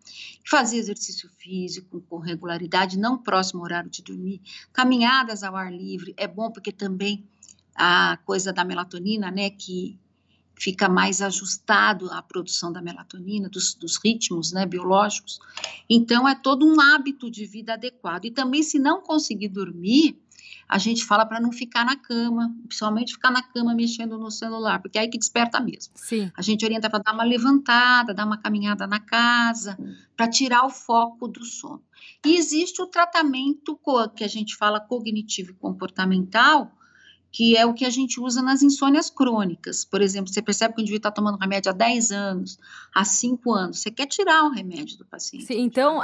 fazer 0.48 0.78
exercício 0.78 1.30
físico 1.38 2.02
com 2.10 2.20
regularidade, 2.20 3.00
não 3.00 3.18
próximo 3.18 3.60
ao 3.62 3.66
horário 3.66 3.90
de 3.90 4.04
dormir, 4.04 4.42
caminhadas 4.72 5.44
ao 5.44 5.56
ar 5.56 5.74
livre, 5.74 6.14
é 6.18 6.28
bom 6.28 6.52
porque 6.52 6.72
também 6.72 7.26
a 7.76 8.18
coisa 8.26 8.54
da 8.54 8.64
melatonina, 8.64 9.30
né, 9.30 9.50
que 9.50 10.00
fica 10.58 10.88
mais 10.88 11.22
ajustado 11.22 12.10
à 12.12 12.22
produção 12.22 12.72
da 12.72 12.82
melatonina, 12.82 13.50
dos, 13.50 13.76
dos, 13.76 13.98
ritmos 13.98 14.52
né, 14.54 14.66
biológicos. 14.66 15.40
Então, 15.90 16.28
é 16.28 16.34
todo 16.34 16.66
um 16.66 16.80
hábito 16.80 17.30
de 17.30 17.46
vida 17.46 17.74
adequado. 17.74 18.26
E 18.26 18.32
também, 18.32 18.64
se 18.64 18.80
não 18.80 19.02
conseguir 19.02 19.50
dormir, 19.50 20.18
a 20.68 20.78
gente 20.78 21.06
fala 21.06 21.26
para 21.26 21.40
não 21.40 21.52
ficar 21.52 21.86
na 21.86 21.96
cama, 21.96 22.54
principalmente 22.68 23.14
ficar 23.14 23.32
na 23.32 23.42
cama 23.42 23.74
mexendo 23.76 24.18
no 24.18 24.32
celular, 24.32 24.82
porque 24.82 24.98
é 24.98 25.02
aí 25.02 25.08
que 25.08 25.18
desperta 25.18 25.60
mesmo. 25.60 25.94
Sim. 25.96 26.32
A 26.36 26.42
gente 26.42 26.66
orienta 26.66 26.90
para 26.90 27.00
dar 27.00 27.14
uma 27.14 27.24
levantada, 27.24 28.14
dar 28.14 28.26
uma 28.26 28.38
caminhada 28.38 28.88
na 28.88 29.00
casa, 29.00 29.78
para 30.16 30.28
tirar 30.28 30.66
o 30.66 30.70
foco 30.70 31.28
do 31.28 31.46
sono. 31.46 31.84
E 32.26 32.36
existe 32.36 32.82
o 32.82 32.88
tratamento 32.88 33.80
que 34.16 34.24
a 34.24 34.28
gente 34.28 34.56
fala 34.56 34.80
cognitivo 34.80 35.52
e 35.52 35.56
comportamental, 35.56 36.72
que 37.36 37.58
é 37.58 37.66
o 37.66 37.74
que 37.74 37.84
a 37.84 37.90
gente 37.90 38.18
usa 38.18 38.42
nas 38.42 38.64
insônias 38.64 39.10
crônicas. 39.10 39.84
Por 39.84 40.02
exemplo, 40.02 40.32
você 40.32 40.42
percebe 40.42 40.74
que 40.74 40.80
o 40.80 40.84
indivíduo 40.84 41.00
está 41.00 41.12
tomando 41.12 41.38
remédio 41.38 41.70
há 41.70 41.74
10 41.74 42.12
anos, 42.12 42.58
há 42.96 43.04
5 43.04 43.52
anos, 43.52 43.80
você 43.80 43.92
quer 43.92 44.06
tirar 44.06 44.46
o 44.46 44.52
remédio 44.52 44.98
do 44.98 45.04
paciente. 45.04 45.48
Sim, 45.48 45.60
então, 45.60 46.00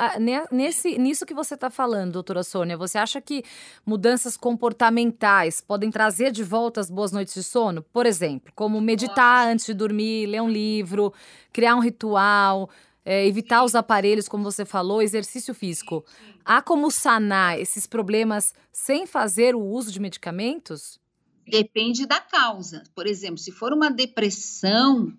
nesse, 0.51 0.97
nisso 0.97 1.25
que 1.25 1.33
você 1.33 1.53
está 1.53 1.69
falando, 1.69 2.11
doutora 2.11 2.43
Sônia, 2.43 2.75
você 2.75 2.97
acha 2.97 3.21
que 3.21 3.45
mudanças 3.85 4.35
comportamentais 4.35 5.61
podem 5.61 5.89
trazer 5.89 6.33
de 6.33 6.43
volta 6.43 6.81
as 6.81 6.89
boas 6.89 7.13
noites 7.13 7.33
de 7.33 7.43
sono? 7.43 7.81
Por 7.81 8.05
exemplo, 8.05 8.51
como 8.53 8.81
meditar 8.81 9.47
antes 9.47 9.65
de 9.65 9.73
dormir, 9.73 10.25
ler 10.25 10.41
um 10.41 10.49
livro, 10.49 11.13
criar 11.53 11.77
um 11.77 11.79
ritual, 11.79 12.69
é, 13.05 13.25
evitar 13.25 13.63
os 13.63 13.73
aparelhos, 13.73 14.27
como 14.27 14.43
você 14.43 14.65
falou, 14.65 15.01
exercício 15.01 15.53
físico. 15.53 16.03
Há 16.43 16.61
como 16.61 16.91
sanar 16.91 17.57
esses 17.57 17.87
problemas 17.87 18.53
sem 18.69 19.07
fazer 19.07 19.55
o 19.55 19.61
uso 19.61 19.93
de 19.93 19.99
medicamentos? 20.01 20.99
Depende 21.47 22.05
da 22.05 22.19
causa. 22.19 22.83
Por 22.93 23.07
exemplo, 23.07 23.37
se 23.37 23.51
for 23.51 23.73
uma 23.73 23.89
depressão, 23.89 25.13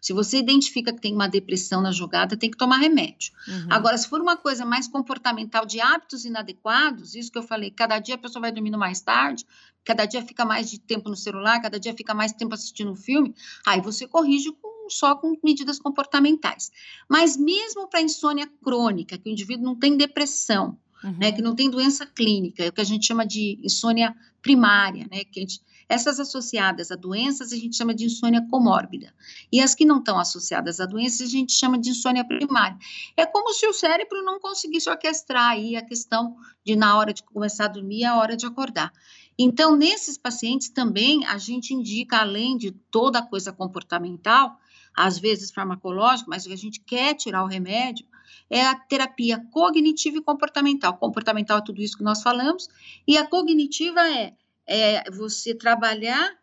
se 0.00 0.12
você 0.12 0.38
identifica 0.38 0.92
que 0.92 1.00
tem 1.00 1.14
uma 1.14 1.28
depressão 1.28 1.80
na 1.80 1.92
jogada, 1.92 2.36
tem 2.36 2.50
que 2.50 2.56
tomar 2.56 2.78
remédio. 2.78 3.32
Uhum. 3.46 3.66
Agora, 3.70 3.96
se 3.96 4.08
for 4.08 4.20
uma 4.20 4.36
coisa 4.36 4.64
mais 4.64 4.86
comportamental 4.88 5.64
de 5.66 5.80
hábitos 5.80 6.24
inadequados, 6.24 7.14
isso 7.14 7.30
que 7.30 7.38
eu 7.38 7.42
falei, 7.42 7.70
cada 7.70 7.98
dia 7.98 8.14
a 8.14 8.18
pessoa 8.18 8.42
vai 8.42 8.52
dormindo 8.52 8.78
mais 8.78 9.00
tarde, 9.00 9.44
cada 9.84 10.04
dia 10.04 10.22
fica 10.22 10.44
mais 10.44 10.70
de 10.70 10.78
tempo 10.78 11.08
no 11.08 11.16
celular, 11.16 11.60
cada 11.60 11.78
dia 11.80 11.94
fica 11.94 12.14
mais 12.14 12.32
tempo 12.32 12.54
assistindo 12.54 12.92
um 12.92 12.96
filme, 12.96 13.34
aí 13.66 13.80
você 13.80 14.06
corrige 14.06 14.52
com, 14.52 14.88
só 14.90 15.16
com 15.16 15.36
medidas 15.42 15.78
comportamentais. 15.78 16.70
Mas 17.08 17.36
mesmo 17.36 17.88
para 17.88 18.00
insônia 18.00 18.46
crônica, 18.62 19.18
que 19.18 19.28
o 19.28 19.32
indivíduo 19.32 19.64
não 19.64 19.74
tem 19.74 19.96
depressão, 19.96 20.78
uhum. 21.02 21.16
né, 21.18 21.32
que 21.32 21.42
não 21.42 21.54
tem 21.54 21.70
doença 21.70 22.06
clínica, 22.06 22.64
é 22.64 22.68
o 22.68 22.72
que 22.72 22.80
a 22.80 22.84
gente 22.84 23.06
chama 23.06 23.26
de 23.26 23.58
insônia 23.62 24.14
primária, 24.42 25.06
né, 25.10 25.24
que 25.24 25.40
gente, 25.40 25.60
essas 25.88 26.20
associadas 26.20 26.90
a 26.90 26.96
doenças 26.96 27.52
a 27.52 27.56
gente 27.56 27.76
chama 27.76 27.94
de 27.94 28.04
insônia 28.04 28.46
comórbida, 28.50 29.14
e 29.50 29.60
as 29.60 29.74
que 29.74 29.84
não 29.84 29.98
estão 29.98 30.18
associadas 30.18 30.80
a 30.80 30.86
doenças 30.86 31.28
a 31.28 31.30
gente 31.30 31.52
chama 31.52 31.78
de 31.78 31.90
insônia 31.90 32.24
primária. 32.24 32.76
É 33.16 33.24
como 33.24 33.52
se 33.52 33.66
o 33.66 33.72
cérebro 33.72 34.22
não 34.22 34.38
conseguisse 34.38 34.88
orquestrar 34.90 35.50
aí 35.50 35.76
a 35.76 35.82
questão 35.82 36.36
de 36.64 36.76
na 36.76 36.96
hora 36.96 37.12
de 37.12 37.22
começar 37.22 37.64
a 37.64 37.68
dormir, 37.68 38.04
a 38.04 38.16
hora 38.16 38.36
de 38.36 38.46
acordar. 38.46 38.92
Então, 39.38 39.76
nesses 39.76 40.18
pacientes 40.18 40.68
também 40.68 41.24
a 41.26 41.38
gente 41.38 41.72
indica, 41.72 42.18
além 42.18 42.56
de 42.56 42.72
toda 42.90 43.20
a 43.20 43.26
coisa 43.26 43.52
comportamental, 43.52 44.58
às 44.94 45.16
vezes 45.16 45.52
farmacológico, 45.52 46.28
mas 46.28 46.44
a 46.44 46.56
gente 46.56 46.80
quer 46.80 47.14
tirar 47.14 47.44
o 47.44 47.46
remédio, 47.46 48.04
é 48.50 48.62
a 48.62 48.74
terapia 48.74 49.44
cognitiva 49.50 50.18
e 50.18 50.22
comportamental. 50.22 50.96
Comportamental 50.96 51.58
é 51.58 51.64
tudo 51.64 51.82
isso 51.82 51.96
que 51.96 52.04
nós 52.04 52.22
falamos, 52.22 52.68
e 53.06 53.16
a 53.16 53.26
cognitiva 53.26 54.00
é, 54.08 54.34
é 54.66 55.10
você 55.10 55.54
trabalhar 55.54 56.38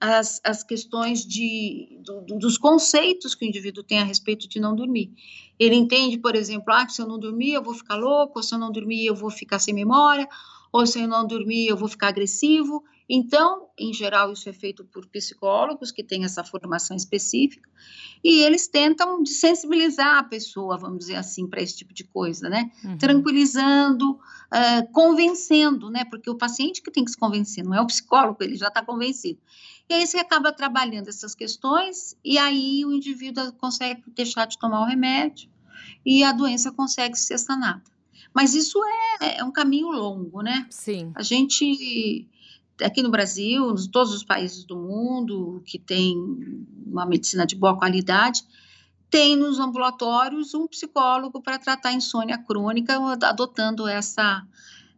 as, 0.00 0.40
as 0.42 0.64
questões 0.64 1.26
de, 1.26 2.00
do, 2.00 2.38
dos 2.38 2.56
conceitos 2.56 3.34
que 3.34 3.44
o 3.44 3.48
indivíduo 3.48 3.84
tem 3.84 3.98
a 3.98 4.04
respeito 4.04 4.48
de 4.48 4.58
não 4.58 4.74
dormir. 4.74 5.12
Ele 5.58 5.74
entende, 5.74 6.16
por 6.16 6.34
exemplo, 6.34 6.72
ah, 6.72 6.88
se 6.88 7.02
eu 7.02 7.06
não 7.06 7.18
dormir 7.18 7.52
eu 7.52 7.62
vou 7.62 7.74
ficar 7.74 7.96
louco, 7.96 8.38
ou 8.38 8.42
se 8.42 8.54
eu 8.54 8.58
não 8.58 8.72
dormir 8.72 9.04
eu 9.04 9.14
vou 9.14 9.30
ficar 9.30 9.58
sem 9.58 9.74
memória, 9.74 10.26
ou 10.72 10.86
se 10.86 11.00
eu 11.00 11.08
não 11.08 11.26
dormir 11.26 11.66
eu 11.66 11.76
vou 11.76 11.88
ficar 11.88 12.08
agressivo. 12.08 12.82
Então, 13.12 13.66
em 13.76 13.92
geral, 13.92 14.32
isso 14.32 14.48
é 14.48 14.52
feito 14.52 14.84
por 14.84 15.04
psicólogos 15.08 15.90
que 15.90 16.04
têm 16.04 16.24
essa 16.24 16.44
formação 16.44 16.96
específica, 16.96 17.68
e 18.22 18.42
eles 18.42 18.68
tentam 18.68 19.26
sensibilizar 19.26 20.18
a 20.18 20.22
pessoa, 20.22 20.78
vamos 20.78 21.00
dizer 21.00 21.16
assim, 21.16 21.48
para 21.48 21.60
esse 21.60 21.76
tipo 21.78 21.92
de 21.92 22.04
coisa, 22.04 22.48
né? 22.48 22.70
Uhum. 22.84 22.98
Tranquilizando, 22.98 24.12
uh, 24.12 24.92
convencendo, 24.92 25.90
né? 25.90 26.04
Porque 26.04 26.30
o 26.30 26.36
paciente 26.36 26.80
que 26.82 26.90
tem 26.92 27.04
que 27.04 27.10
se 27.10 27.16
convencer, 27.16 27.64
não 27.64 27.74
é 27.74 27.80
o 27.80 27.86
psicólogo, 27.86 28.44
ele 28.44 28.54
já 28.54 28.68
está 28.68 28.84
convencido. 28.84 29.40
E 29.88 29.94
aí 29.94 30.06
você 30.06 30.18
acaba 30.18 30.52
trabalhando 30.52 31.08
essas 31.08 31.34
questões, 31.34 32.14
e 32.24 32.38
aí 32.38 32.84
o 32.84 32.92
indivíduo 32.92 33.52
consegue 33.54 34.04
deixar 34.14 34.44
de 34.44 34.56
tomar 34.56 34.82
o 34.82 34.86
remédio, 34.86 35.50
e 36.06 36.22
a 36.22 36.30
doença 36.30 36.70
consegue 36.70 37.16
ser 37.18 37.38
sanada. 37.38 37.82
Mas 38.34 38.54
isso 38.54 38.78
é, 39.20 39.38
é 39.38 39.44
um 39.44 39.52
caminho 39.52 39.90
longo, 39.90 40.42
né? 40.42 40.66
Sim. 40.70 41.12
A 41.14 41.22
gente 41.22 42.28
aqui 42.82 43.02
no 43.02 43.10
Brasil, 43.10 43.74
em 43.74 43.90
todos 43.90 44.14
os 44.14 44.24
países 44.24 44.64
do 44.64 44.76
mundo 44.76 45.62
que 45.66 45.78
tem 45.78 46.16
uma 46.86 47.04
medicina 47.04 47.46
de 47.46 47.54
boa 47.54 47.76
qualidade, 47.76 48.42
tem 49.10 49.36
nos 49.36 49.58
ambulatórios 49.58 50.54
um 50.54 50.66
psicólogo 50.66 51.42
para 51.42 51.58
tratar 51.58 51.92
insônia 51.92 52.38
crônica, 52.38 52.96
adotando 53.22 53.88
essa, 53.88 54.46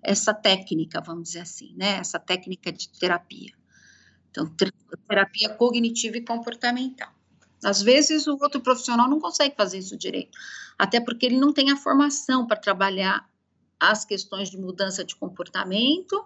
essa 0.02 0.34
técnica, 0.34 1.00
vamos 1.00 1.24
dizer 1.24 1.40
assim, 1.40 1.74
né? 1.76 1.96
Essa 1.96 2.18
técnica 2.18 2.70
de 2.70 2.88
terapia. 2.90 3.52
Então, 4.30 4.50
terapia 5.08 5.48
cognitiva 5.50 6.18
e 6.18 6.24
comportamental. 6.24 7.10
Às 7.64 7.82
vezes, 7.82 8.26
o 8.26 8.38
outro 8.40 8.60
profissional 8.60 9.08
não 9.08 9.20
consegue 9.20 9.54
fazer 9.56 9.78
isso 9.78 9.96
direito, 9.96 10.36
até 10.78 11.00
porque 11.00 11.26
ele 11.26 11.38
não 11.38 11.52
tem 11.52 11.70
a 11.70 11.76
formação 11.76 12.46
para 12.46 12.56
trabalhar 12.56 13.28
as 13.78 14.04
questões 14.04 14.50
de 14.50 14.58
mudança 14.58 15.04
de 15.04 15.16
comportamento 15.16 16.24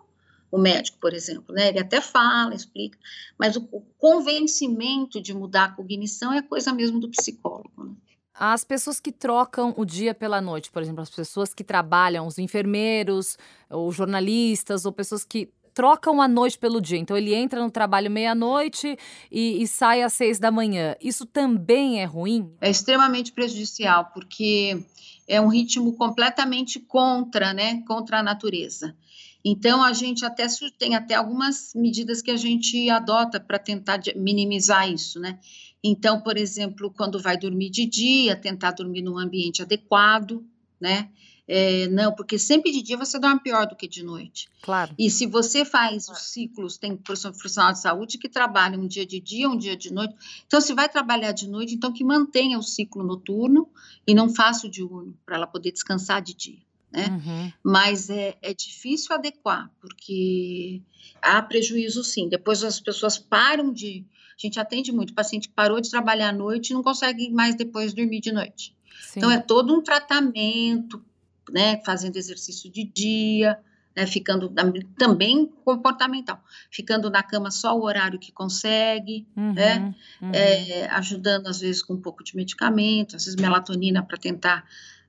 o 0.50 0.58
médico, 0.58 0.98
por 0.98 1.12
exemplo, 1.12 1.54
né? 1.54 1.68
Ele 1.68 1.80
até 1.80 2.00
fala, 2.00 2.54
explica, 2.54 2.98
mas 3.38 3.56
o, 3.56 3.62
convencimento 3.98 5.20
de 5.20 5.34
mudar 5.34 5.64
a 5.64 5.72
cognição 5.72 6.32
é 6.32 6.42
coisa 6.42 6.72
mesmo 6.72 7.00
do 7.00 7.10
psicólogo. 7.10 7.84
Né? 7.84 7.94
As 8.34 8.64
pessoas 8.64 9.00
que 9.00 9.10
trocam 9.10 9.74
o 9.76 9.84
dia 9.84 10.14
pela 10.14 10.40
noite, 10.40 10.70
por 10.70 10.82
exemplo, 10.82 11.02
as 11.02 11.10
pessoas 11.10 11.54
que 11.54 11.64
trabalham, 11.64 12.26
os 12.26 12.38
enfermeiros, 12.38 13.38
ou 13.70 13.90
jornalistas, 13.90 14.84
ou 14.84 14.92
pessoas 14.92 15.24
que 15.24 15.50
trocam 15.76 16.22
a 16.22 16.26
noite 16.26 16.58
pelo 16.58 16.80
dia. 16.80 16.96
Então 16.96 17.18
ele 17.18 17.34
entra 17.34 17.62
no 17.62 17.70
trabalho 17.70 18.10
meia-noite 18.10 18.96
e, 19.30 19.62
e, 19.62 19.68
sai 19.68 20.02
às 20.02 20.14
seis 20.14 20.38
da 20.38 20.50
manhã. 20.50 20.96
Isso 21.02 21.26
também 21.26 22.00
é 22.00 22.04
ruim? 22.06 22.50
É 22.62 22.70
extremamente 22.70 23.30
prejudicial, 23.30 24.10
porque 24.14 24.82
é 25.28 25.38
um 25.38 25.48
ritmo 25.48 25.92
completamente 25.92 26.80
contra, 26.80 27.52
né? 27.52 27.82
Contra 27.86 28.20
a 28.20 28.22
natureza. 28.22 28.96
Então, 29.44 29.84
a 29.84 29.92
gente 29.92 30.24
até 30.24 30.46
tem 30.78 30.96
até 30.96 31.14
algumas 31.14 31.72
medidas 31.74 32.22
que 32.22 32.30
a 32.30 32.36
gente 32.36 32.88
adota 32.88 33.38
para 33.38 33.58
tentar 33.58 34.00
minimizar 34.16 34.90
isso, 34.90 35.20
né? 35.20 35.38
Então, 35.84 36.22
por 36.22 36.38
exemplo, 36.38 36.90
quando 36.90 37.20
vai 37.20 37.36
dormir 37.36 37.68
de 37.68 37.84
dia, 37.84 38.34
tentar 38.34 38.72
dormir 38.72 39.02
num 39.02 39.18
ambiente 39.18 39.60
adequado, 39.60 40.42
né? 40.80 41.10
É, 41.48 41.86
não, 41.88 42.12
porque 42.12 42.38
sempre 42.38 42.72
de 42.72 42.82
dia 42.82 42.96
você 42.96 43.18
dorme 43.18 43.40
pior 43.40 43.66
do 43.66 43.76
que 43.76 43.86
de 43.86 44.02
noite. 44.02 44.48
Claro. 44.62 44.94
E 44.98 45.08
se 45.08 45.26
você 45.26 45.64
faz 45.64 46.08
os 46.08 46.18
ciclos, 46.32 46.76
tem 46.76 46.96
profissional 46.96 47.72
de 47.72 47.78
saúde 47.78 48.18
que 48.18 48.28
trabalha 48.28 48.78
um 48.78 48.86
dia 48.86 49.06
de 49.06 49.20
dia, 49.20 49.48
um 49.48 49.56
dia 49.56 49.76
de 49.76 49.92
noite. 49.92 50.14
Então, 50.46 50.60
se 50.60 50.74
vai 50.74 50.88
trabalhar 50.88 51.32
de 51.32 51.48
noite, 51.48 51.74
então 51.74 51.92
que 51.92 52.02
mantenha 52.02 52.58
o 52.58 52.62
ciclo 52.62 53.04
noturno 53.04 53.68
e 54.06 54.14
não 54.14 54.28
faça 54.28 54.66
o 54.66 54.70
diurno, 54.70 55.16
para 55.24 55.36
ela 55.36 55.46
poder 55.46 55.70
descansar 55.70 56.20
de 56.20 56.34
dia 56.34 56.66
né? 56.96 57.08
Uhum. 57.08 57.52
Mas 57.62 58.08
é, 58.08 58.36
é 58.40 58.54
difícil 58.54 59.14
adequar, 59.14 59.70
porque 59.80 60.80
há 61.20 61.42
prejuízo 61.42 62.02
sim. 62.02 62.28
Depois 62.28 62.64
as 62.64 62.80
pessoas 62.80 63.18
param 63.18 63.72
de. 63.72 64.04
A 64.30 64.40
gente 64.40 64.58
atende 64.58 64.92
muito 64.92 65.14
paciente 65.14 65.48
que 65.48 65.54
parou 65.54 65.80
de 65.80 65.90
trabalhar 65.90 66.28
à 66.30 66.32
noite 66.32 66.70
e 66.70 66.74
não 66.74 66.82
consegue 66.82 67.30
mais 67.30 67.54
depois 67.54 67.92
dormir 67.92 68.20
de 68.20 68.32
noite. 68.32 68.74
Sim. 69.00 69.20
Então 69.20 69.30
é 69.30 69.38
todo 69.38 69.74
um 69.74 69.82
tratamento, 69.82 71.02
né? 71.50 71.80
Fazendo 71.84 72.16
exercício 72.16 72.70
de 72.70 72.84
dia, 72.84 73.58
né, 73.96 74.06
ficando 74.06 74.52
também 74.98 75.46
comportamental, 75.64 76.38
ficando 76.70 77.08
na 77.08 77.22
cama 77.22 77.50
só 77.50 77.74
o 77.74 77.82
horário 77.82 78.18
que 78.18 78.30
consegue, 78.30 79.26
uhum, 79.34 79.54
né, 79.54 79.94
uhum. 80.20 80.30
É, 80.34 80.86
ajudando 80.90 81.46
às 81.46 81.60
vezes 81.60 81.82
com 81.82 81.94
um 81.94 82.00
pouco 82.00 82.22
de 82.22 82.36
medicamento, 82.36 83.16
às 83.16 83.24
vezes 83.24 83.40
melatonina 83.40 84.02
para 84.02 84.18
tentar 84.18 84.68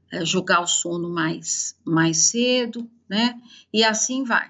é, 0.10 0.24
jogar 0.24 0.62
o 0.62 0.68
sono 0.68 1.10
mais, 1.10 1.76
mais 1.84 2.18
cedo, 2.18 2.90
né? 3.10 3.40
E 3.74 3.84
assim 3.84 4.24
vai. 4.24 4.50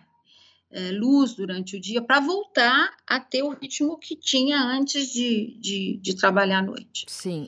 É, 0.69 0.91
luz 0.91 1.33
durante 1.33 1.77
o 1.77 1.81
dia 1.81 2.01
para 2.01 2.19
voltar 2.19 2.91
a 3.07 3.19
ter 3.19 3.41
o 3.41 3.49
ritmo 3.49 3.97
que 3.97 4.15
tinha 4.15 4.59
antes 4.61 5.11
de, 5.11 5.57
de, 5.59 5.97
de 5.99 6.15
trabalhar 6.15 6.59
à 6.59 6.61
noite. 6.61 7.05
Sim. 7.07 7.47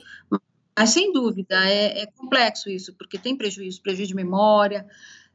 Mas, 0.76 0.90
sem 0.90 1.12
dúvida, 1.12 1.56
é, 1.68 2.02
é 2.02 2.06
complexo 2.06 2.70
isso, 2.70 2.94
porque 2.94 3.18
tem 3.18 3.36
prejuízo, 3.36 3.82
prejuízo 3.82 4.08
de 4.08 4.14
memória, 4.14 4.86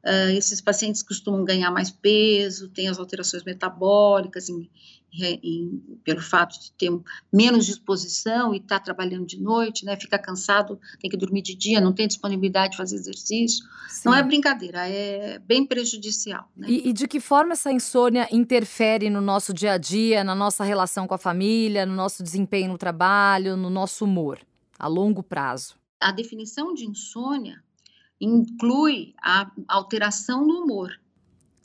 Uh, 0.06 0.38
esses 0.38 0.62
pacientes 0.62 1.02
costumam 1.02 1.44
ganhar 1.44 1.72
mais 1.72 1.90
peso, 1.90 2.70
tem 2.70 2.88
as 2.88 3.00
alterações 3.00 3.44
metabólicas 3.44 4.48
em, 4.50 4.70
em, 5.12 5.82
pelo 6.04 6.22
fato 6.22 6.60
de 6.60 6.72
ter 6.74 6.92
menos 7.34 7.66
disposição 7.66 8.54
e 8.54 8.58
estar 8.58 8.78
tá 8.78 8.86
trabalhando 8.86 9.26
de 9.26 9.42
noite, 9.42 9.84
né? 9.84 9.98
Fica 9.98 10.20
cansado, 10.20 10.80
tem 11.00 11.10
que 11.10 11.18
dormir 11.18 11.42
de 11.42 11.56
dia, 11.56 11.82
não 11.82 11.92
tem 11.92 12.08
disponibilidade 12.08 12.74
de 12.74 12.78
fazer 12.78 12.98
exercício. 12.98 13.66
Sim. 13.90 14.10
Não 14.10 14.14
é 14.14 14.22
brincadeira, 14.22 14.88
é 14.88 15.40
bem 15.40 15.66
prejudicial. 15.66 16.48
Né? 16.56 16.68
E, 16.70 16.90
e 16.90 16.94
de 16.94 17.08
que 17.08 17.20
forma 17.20 17.54
essa 17.54 17.72
insônia 17.72 18.28
interfere 18.32 19.10
no 19.10 19.22
nosso 19.22 19.56
dia 19.56 19.72
a 19.72 19.78
dia, 19.80 20.24
na 20.24 20.36
nossa 20.36 20.64
relação 20.64 21.08
com 21.08 21.16
a 21.16 21.18
família, 21.18 21.84
no 21.84 21.96
nosso 21.96 22.22
desempenho 22.22 22.74
no 22.74 22.78
trabalho, 22.78 23.58
no 23.58 23.72
nosso 23.72 24.06
humor, 24.06 24.40
a 24.78 24.88
longo 24.88 25.24
prazo? 25.24 25.76
A 26.00 26.12
definição 26.12 26.74
de 26.74 26.86
insônia 26.86 27.64
inclui 28.20 29.14
a 29.22 29.52
alteração 29.68 30.46
do 30.48 30.64
humor, 30.64 31.00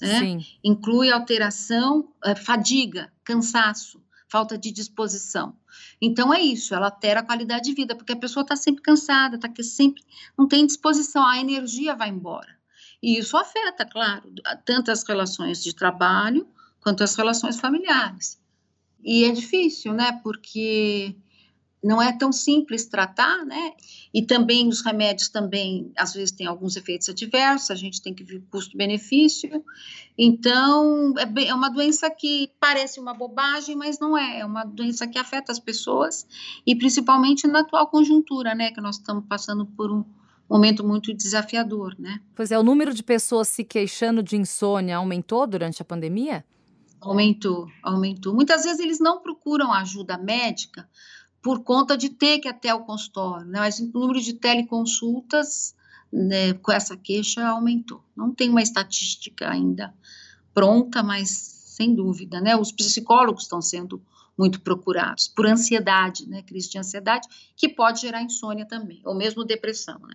né? 0.00 0.38
inclui 0.64 1.10
alteração, 1.10 2.12
é, 2.24 2.34
fadiga, 2.34 3.12
cansaço, 3.22 4.02
falta 4.28 4.56
de 4.56 4.70
disposição. 4.70 5.56
Então 6.00 6.32
é 6.32 6.40
isso, 6.40 6.74
ela 6.74 6.86
altera 6.86 7.20
a 7.20 7.24
qualidade 7.24 7.64
de 7.64 7.74
vida, 7.74 7.94
porque 7.94 8.12
a 8.12 8.16
pessoa 8.16 8.42
está 8.42 8.56
sempre 8.56 8.82
cansada, 8.82 9.36
está 9.36 9.50
sempre 9.62 10.02
não 10.38 10.48
tem 10.48 10.66
disposição, 10.66 11.24
a 11.26 11.38
energia 11.38 11.94
vai 11.94 12.08
embora. 12.08 12.58
E 13.02 13.18
isso 13.18 13.36
afeta, 13.36 13.84
claro, 13.84 14.32
tanto 14.64 14.90
as 14.90 15.02
relações 15.02 15.62
de 15.62 15.74
trabalho 15.74 16.46
quanto 16.80 17.02
as 17.02 17.14
relações 17.14 17.58
familiares. 17.58 18.40
E 19.02 19.24
é 19.24 19.32
difícil, 19.32 19.92
né? 19.94 20.20
Porque 20.22 21.16
não 21.82 22.00
é 22.00 22.12
tão 22.12 22.30
simples 22.30 22.84
tratar, 22.84 23.44
né? 23.46 23.72
E 24.12 24.22
também 24.22 24.68
os 24.68 24.82
remédios 24.82 25.28
também, 25.28 25.90
às 25.96 26.12
vezes, 26.12 26.30
têm 26.30 26.46
alguns 26.46 26.76
efeitos 26.76 27.08
adversos, 27.08 27.70
a 27.70 27.74
gente 27.74 28.02
tem 28.02 28.12
que 28.12 28.22
ver 28.22 28.42
custo-benefício. 28.50 29.64
Então, 30.16 31.14
é, 31.18 31.24
bem, 31.24 31.48
é, 31.48 31.54
uma 31.54 31.70
doença 31.70 32.10
que 32.10 32.52
parece 32.60 33.00
uma 33.00 33.14
bobagem, 33.14 33.74
mas 33.76 33.98
não 33.98 34.16
é. 34.16 34.40
É 34.40 34.44
uma 34.44 34.64
doença 34.64 35.06
que 35.06 35.18
afeta 35.18 35.50
as 35.50 35.58
pessoas, 35.58 36.26
e 36.66 36.76
principalmente 36.76 37.46
na 37.46 37.60
atual 37.60 37.86
conjuntura, 37.86 38.54
né? 38.54 38.70
Que 38.70 38.80
nós 38.80 38.96
estamos 38.96 39.24
passando 39.26 39.64
por 39.64 39.90
um 39.90 40.04
momento 40.48 40.86
muito 40.86 41.14
desafiador, 41.14 41.94
né? 41.98 42.20
Pois 42.34 42.50
é, 42.50 42.58
o 42.58 42.62
número 42.62 42.92
de 42.92 43.02
pessoas 43.02 43.48
se 43.48 43.64
queixando 43.64 44.22
de 44.22 44.36
insônia 44.36 44.96
aumentou 44.96 45.46
durante 45.46 45.80
a 45.80 45.84
pandemia? 45.84 46.44
Aumentou, 47.00 47.66
aumentou. 47.82 48.34
Muitas 48.34 48.64
vezes 48.64 48.78
eles 48.78 49.00
não 49.00 49.22
procuram 49.22 49.72
ajuda 49.72 50.18
médica 50.18 50.86
por 51.42 51.62
conta 51.62 51.96
de 51.96 52.10
ter 52.10 52.38
que 52.38 52.48
até 52.48 52.74
o 52.74 52.80
consultório, 52.80 53.46
né? 53.46 53.60
mas 53.60 53.78
o 53.78 53.90
número 53.92 54.20
de 54.20 54.34
teleconsultas 54.34 55.74
né, 56.12 56.52
com 56.54 56.72
essa 56.72 56.96
queixa 56.96 57.46
aumentou. 57.46 58.04
Não 58.16 58.34
tem 58.34 58.50
uma 58.50 58.62
estatística 58.62 59.48
ainda 59.48 59.94
pronta, 60.52 61.02
mas 61.02 61.30
sem 61.30 61.94
dúvida, 61.94 62.40
né? 62.40 62.56
Os 62.56 62.72
psicólogos 62.72 63.44
estão 63.44 63.62
sendo 63.62 64.02
muito 64.36 64.60
procurados 64.60 65.28
por 65.28 65.46
ansiedade, 65.46 66.28
né? 66.28 66.42
Crise 66.42 66.68
de 66.68 66.78
ansiedade, 66.78 67.28
que 67.56 67.68
pode 67.68 68.00
gerar 68.00 68.22
insônia 68.22 68.66
também, 68.66 69.00
ou 69.04 69.14
mesmo 69.14 69.44
depressão, 69.44 69.98
né? 70.00 70.14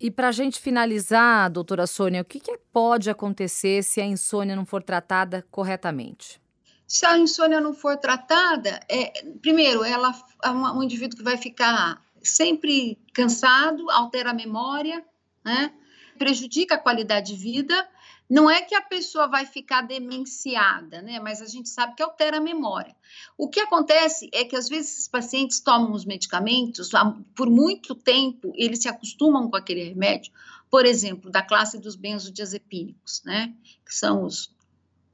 E 0.00 0.10
para 0.10 0.28
a 0.28 0.32
gente 0.32 0.60
finalizar, 0.60 1.50
doutora 1.50 1.86
Sônia, 1.86 2.22
o 2.22 2.24
que, 2.24 2.40
que 2.40 2.58
pode 2.72 3.08
acontecer 3.08 3.82
se 3.82 4.00
a 4.00 4.06
insônia 4.06 4.56
não 4.56 4.64
for 4.64 4.82
tratada 4.82 5.44
corretamente? 5.50 6.40
Se 6.86 7.06
a 7.06 7.18
insônia 7.18 7.60
não 7.60 7.74
for 7.74 7.96
tratada, 7.96 8.80
é, 8.88 9.24
primeiro, 9.40 9.82
ela 9.82 10.14
é 10.42 10.50
um 10.50 10.82
indivíduo 10.82 11.16
que 11.16 11.24
vai 11.24 11.36
ficar 11.36 12.02
sempre 12.22 12.98
cansado, 13.12 13.90
altera 13.90 14.30
a 14.30 14.34
memória, 14.34 15.04
né? 15.44 15.72
prejudica 16.18 16.74
a 16.74 16.78
qualidade 16.78 17.34
de 17.34 17.40
vida. 17.40 17.88
Não 18.28 18.50
é 18.50 18.62
que 18.62 18.74
a 18.74 18.80
pessoa 18.80 19.28
vai 19.28 19.44
ficar 19.44 19.82
demenciada, 19.82 21.02
né? 21.02 21.20
Mas 21.20 21.42
a 21.42 21.46
gente 21.46 21.68
sabe 21.68 21.94
que 21.94 22.02
altera 22.02 22.38
a 22.38 22.40
memória. 22.40 22.96
O 23.36 23.48
que 23.48 23.60
acontece 23.60 24.30
é 24.32 24.44
que 24.44 24.56
às 24.56 24.68
vezes 24.68 25.00
os 25.00 25.08
pacientes 25.08 25.60
tomam 25.60 25.92
os 25.92 26.06
medicamentos, 26.06 26.90
por 27.34 27.50
muito 27.50 27.94
tempo 27.94 28.52
eles 28.56 28.80
se 28.80 28.88
acostumam 28.88 29.50
com 29.50 29.56
aquele 29.56 29.84
remédio, 29.84 30.32
por 30.70 30.86
exemplo, 30.86 31.30
da 31.30 31.42
classe 31.42 31.78
dos 31.78 31.96
benzodiazepínicos, 31.96 33.22
né? 33.24 33.52
Que 33.84 33.94
são 33.94 34.24
os 34.24 34.53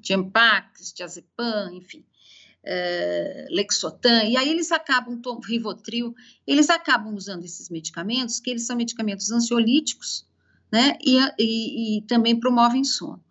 de 0.01 0.15
Empax, 0.15 0.93
diazepam, 0.95 1.73
enfim, 1.75 2.05
é, 2.65 3.47
Lexotan, 3.51 4.25
e 4.25 4.37
aí 4.37 4.49
eles 4.49 4.71
acabam, 4.71 5.21
Rivotril, 5.47 6.15
eles 6.47 6.69
acabam 6.69 7.15
usando 7.15 7.45
esses 7.45 7.69
medicamentos, 7.71 8.41
que 8.41 8.51
eles 8.51 8.67
são 8.67 8.77
medicamentos 8.77 9.31
ansiolíticos, 9.31 10.27
né, 10.73 10.97
e, 11.05 11.19
e, 11.39 11.99
e 11.99 12.03
também 12.03 12.39
promovem 12.39 12.85
sono. 12.85 13.23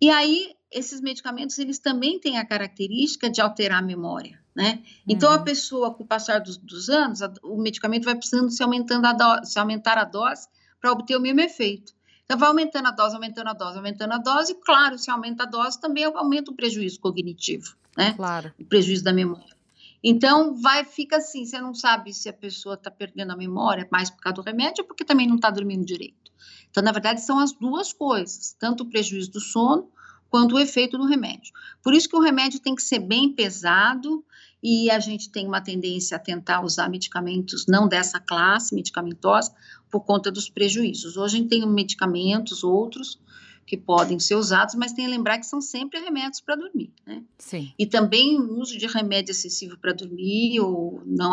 E 0.00 0.08
aí, 0.08 0.54
esses 0.70 1.00
medicamentos, 1.00 1.58
eles 1.58 1.78
também 1.78 2.18
têm 2.18 2.38
a 2.38 2.46
característica 2.46 3.28
de 3.28 3.40
alterar 3.40 3.80
a 3.80 3.86
memória, 3.86 4.40
né? 4.54 4.82
Então, 5.06 5.30
a 5.30 5.36
uhum. 5.36 5.44
pessoa, 5.44 5.92
com 5.92 6.04
o 6.04 6.06
passar 6.06 6.40
dos, 6.40 6.56
dos 6.56 6.88
anos, 6.88 7.20
a, 7.20 7.30
o 7.42 7.60
medicamento 7.60 8.04
vai 8.04 8.14
precisando 8.14 8.50
se, 8.50 8.62
aumentando 8.62 9.06
a 9.06 9.12
do, 9.12 9.44
se 9.44 9.58
aumentar 9.58 9.98
a 9.98 10.04
dose 10.04 10.48
para 10.80 10.92
obter 10.92 11.16
o 11.16 11.20
mesmo 11.20 11.40
efeito. 11.40 11.92
Então, 12.30 12.38
vai 12.38 12.48
aumentando 12.48 12.86
a 12.86 12.92
dose, 12.92 13.16
aumentando 13.16 13.48
a 13.48 13.52
dose, 13.52 13.76
aumentando 13.76 14.14
a 14.14 14.18
dose. 14.18 14.54
Claro, 14.54 14.96
se 14.96 15.10
aumenta 15.10 15.42
a 15.42 15.46
dose, 15.46 15.80
também 15.80 16.04
aumenta 16.04 16.52
o 16.52 16.54
prejuízo 16.54 17.00
cognitivo, 17.00 17.74
né? 17.96 18.12
Claro. 18.12 18.52
O 18.56 18.64
prejuízo 18.64 19.02
da 19.02 19.12
memória. 19.12 19.56
Então, 20.00 20.54
vai, 20.54 20.84
fica 20.84 21.16
assim, 21.16 21.44
você 21.44 21.60
não 21.60 21.74
sabe 21.74 22.14
se 22.14 22.28
a 22.28 22.32
pessoa 22.32 22.76
está 22.76 22.88
perdendo 22.88 23.32
a 23.32 23.36
memória 23.36 23.88
mais 23.90 24.10
por 24.10 24.20
causa 24.20 24.36
do 24.36 24.42
remédio 24.42 24.82
ou 24.82 24.86
porque 24.86 25.04
também 25.04 25.26
não 25.26 25.34
está 25.34 25.50
dormindo 25.50 25.84
direito. 25.84 26.30
Então, 26.70 26.84
na 26.84 26.92
verdade, 26.92 27.20
são 27.20 27.40
as 27.40 27.50
duas 27.50 27.92
coisas, 27.92 28.54
tanto 28.56 28.84
o 28.84 28.86
prejuízo 28.88 29.32
do 29.32 29.40
sono 29.40 29.90
quanto 30.30 30.54
o 30.54 30.58
efeito 30.60 30.96
do 30.96 31.06
remédio. 31.06 31.52
Por 31.82 31.94
isso 31.94 32.08
que 32.08 32.14
o 32.14 32.22
remédio 32.22 32.60
tem 32.60 32.76
que 32.76 32.82
ser 32.84 33.00
bem 33.00 33.32
pesado 33.32 34.24
e 34.62 34.88
a 34.88 35.00
gente 35.00 35.30
tem 35.30 35.48
uma 35.48 35.60
tendência 35.60 36.16
a 36.16 36.20
tentar 36.20 36.60
usar 36.60 36.88
medicamentos 36.88 37.66
não 37.66 37.88
dessa 37.88 38.20
classe 38.20 38.72
medicamentosa 38.72 39.52
por 39.90 40.00
conta 40.00 40.30
dos 40.30 40.48
prejuízos. 40.48 41.16
Hoje 41.16 41.36
a 41.36 41.38
gente 41.38 41.48
tem 41.48 41.66
medicamentos, 41.66 42.62
outros, 42.62 43.18
que 43.66 43.76
podem 43.76 44.18
ser 44.18 44.34
usados, 44.34 44.74
mas 44.74 44.92
tem 44.92 45.04
que 45.04 45.10
lembrar 45.10 45.38
que 45.38 45.46
são 45.46 45.60
sempre 45.60 46.00
remédios 46.00 46.40
para 46.40 46.56
dormir, 46.56 46.92
né? 47.06 47.22
Sim. 47.38 47.72
E 47.78 47.86
também 47.86 48.36
o 48.40 48.58
uso 48.58 48.76
de 48.76 48.86
remédio 48.86 49.30
excessivo 49.30 49.78
para 49.78 49.92
dormir 49.92 50.58
ou 50.60 51.02
não 51.06 51.32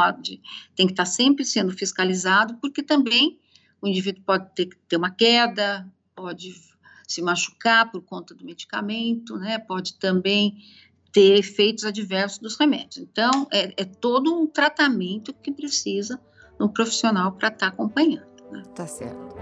tem 0.76 0.86
que 0.86 0.94
estar 0.94 1.06
sempre 1.06 1.44
sendo 1.44 1.72
fiscalizado, 1.72 2.56
porque 2.62 2.84
também 2.84 3.40
o 3.82 3.88
indivíduo 3.88 4.24
pode 4.24 4.54
ter, 4.54 4.70
ter 4.88 4.98
uma 4.98 5.10
queda, 5.10 5.92
pode 6.16 6.54
se 7.08 7.22
machucar 7.22 7.92
por 7.92 8.02
conta 8.02 8.36
do 8.36 8.46
medicamento, 8.46 9.38
né? 9.38 9.58
Pode 9.58 9.96
também 9.96 10.58
ter 11.12 11.40
efeitos 11.40 11.86
adversos 11.86 12.38
dos 12.38 12.56
remédios. 12.56 12.98
Então, 12.98 13.48
é, 13.52 13.82
é 13.82 13.86
todo 13.86 14.32
um 14.32 14.46
tratamento 14.46 15.34
que 15.34 15.52
precisa 15.52 16.20
um 16.60 16.68
profissional 16.68 17.32
para 17.32 17.48
estar 17.48 17.68
tá 17.68 17.74
acompanhando. 17.74 18.37
Né? 18.52 18.64
Tá 18.74 18.88
certo. 18.88 19.36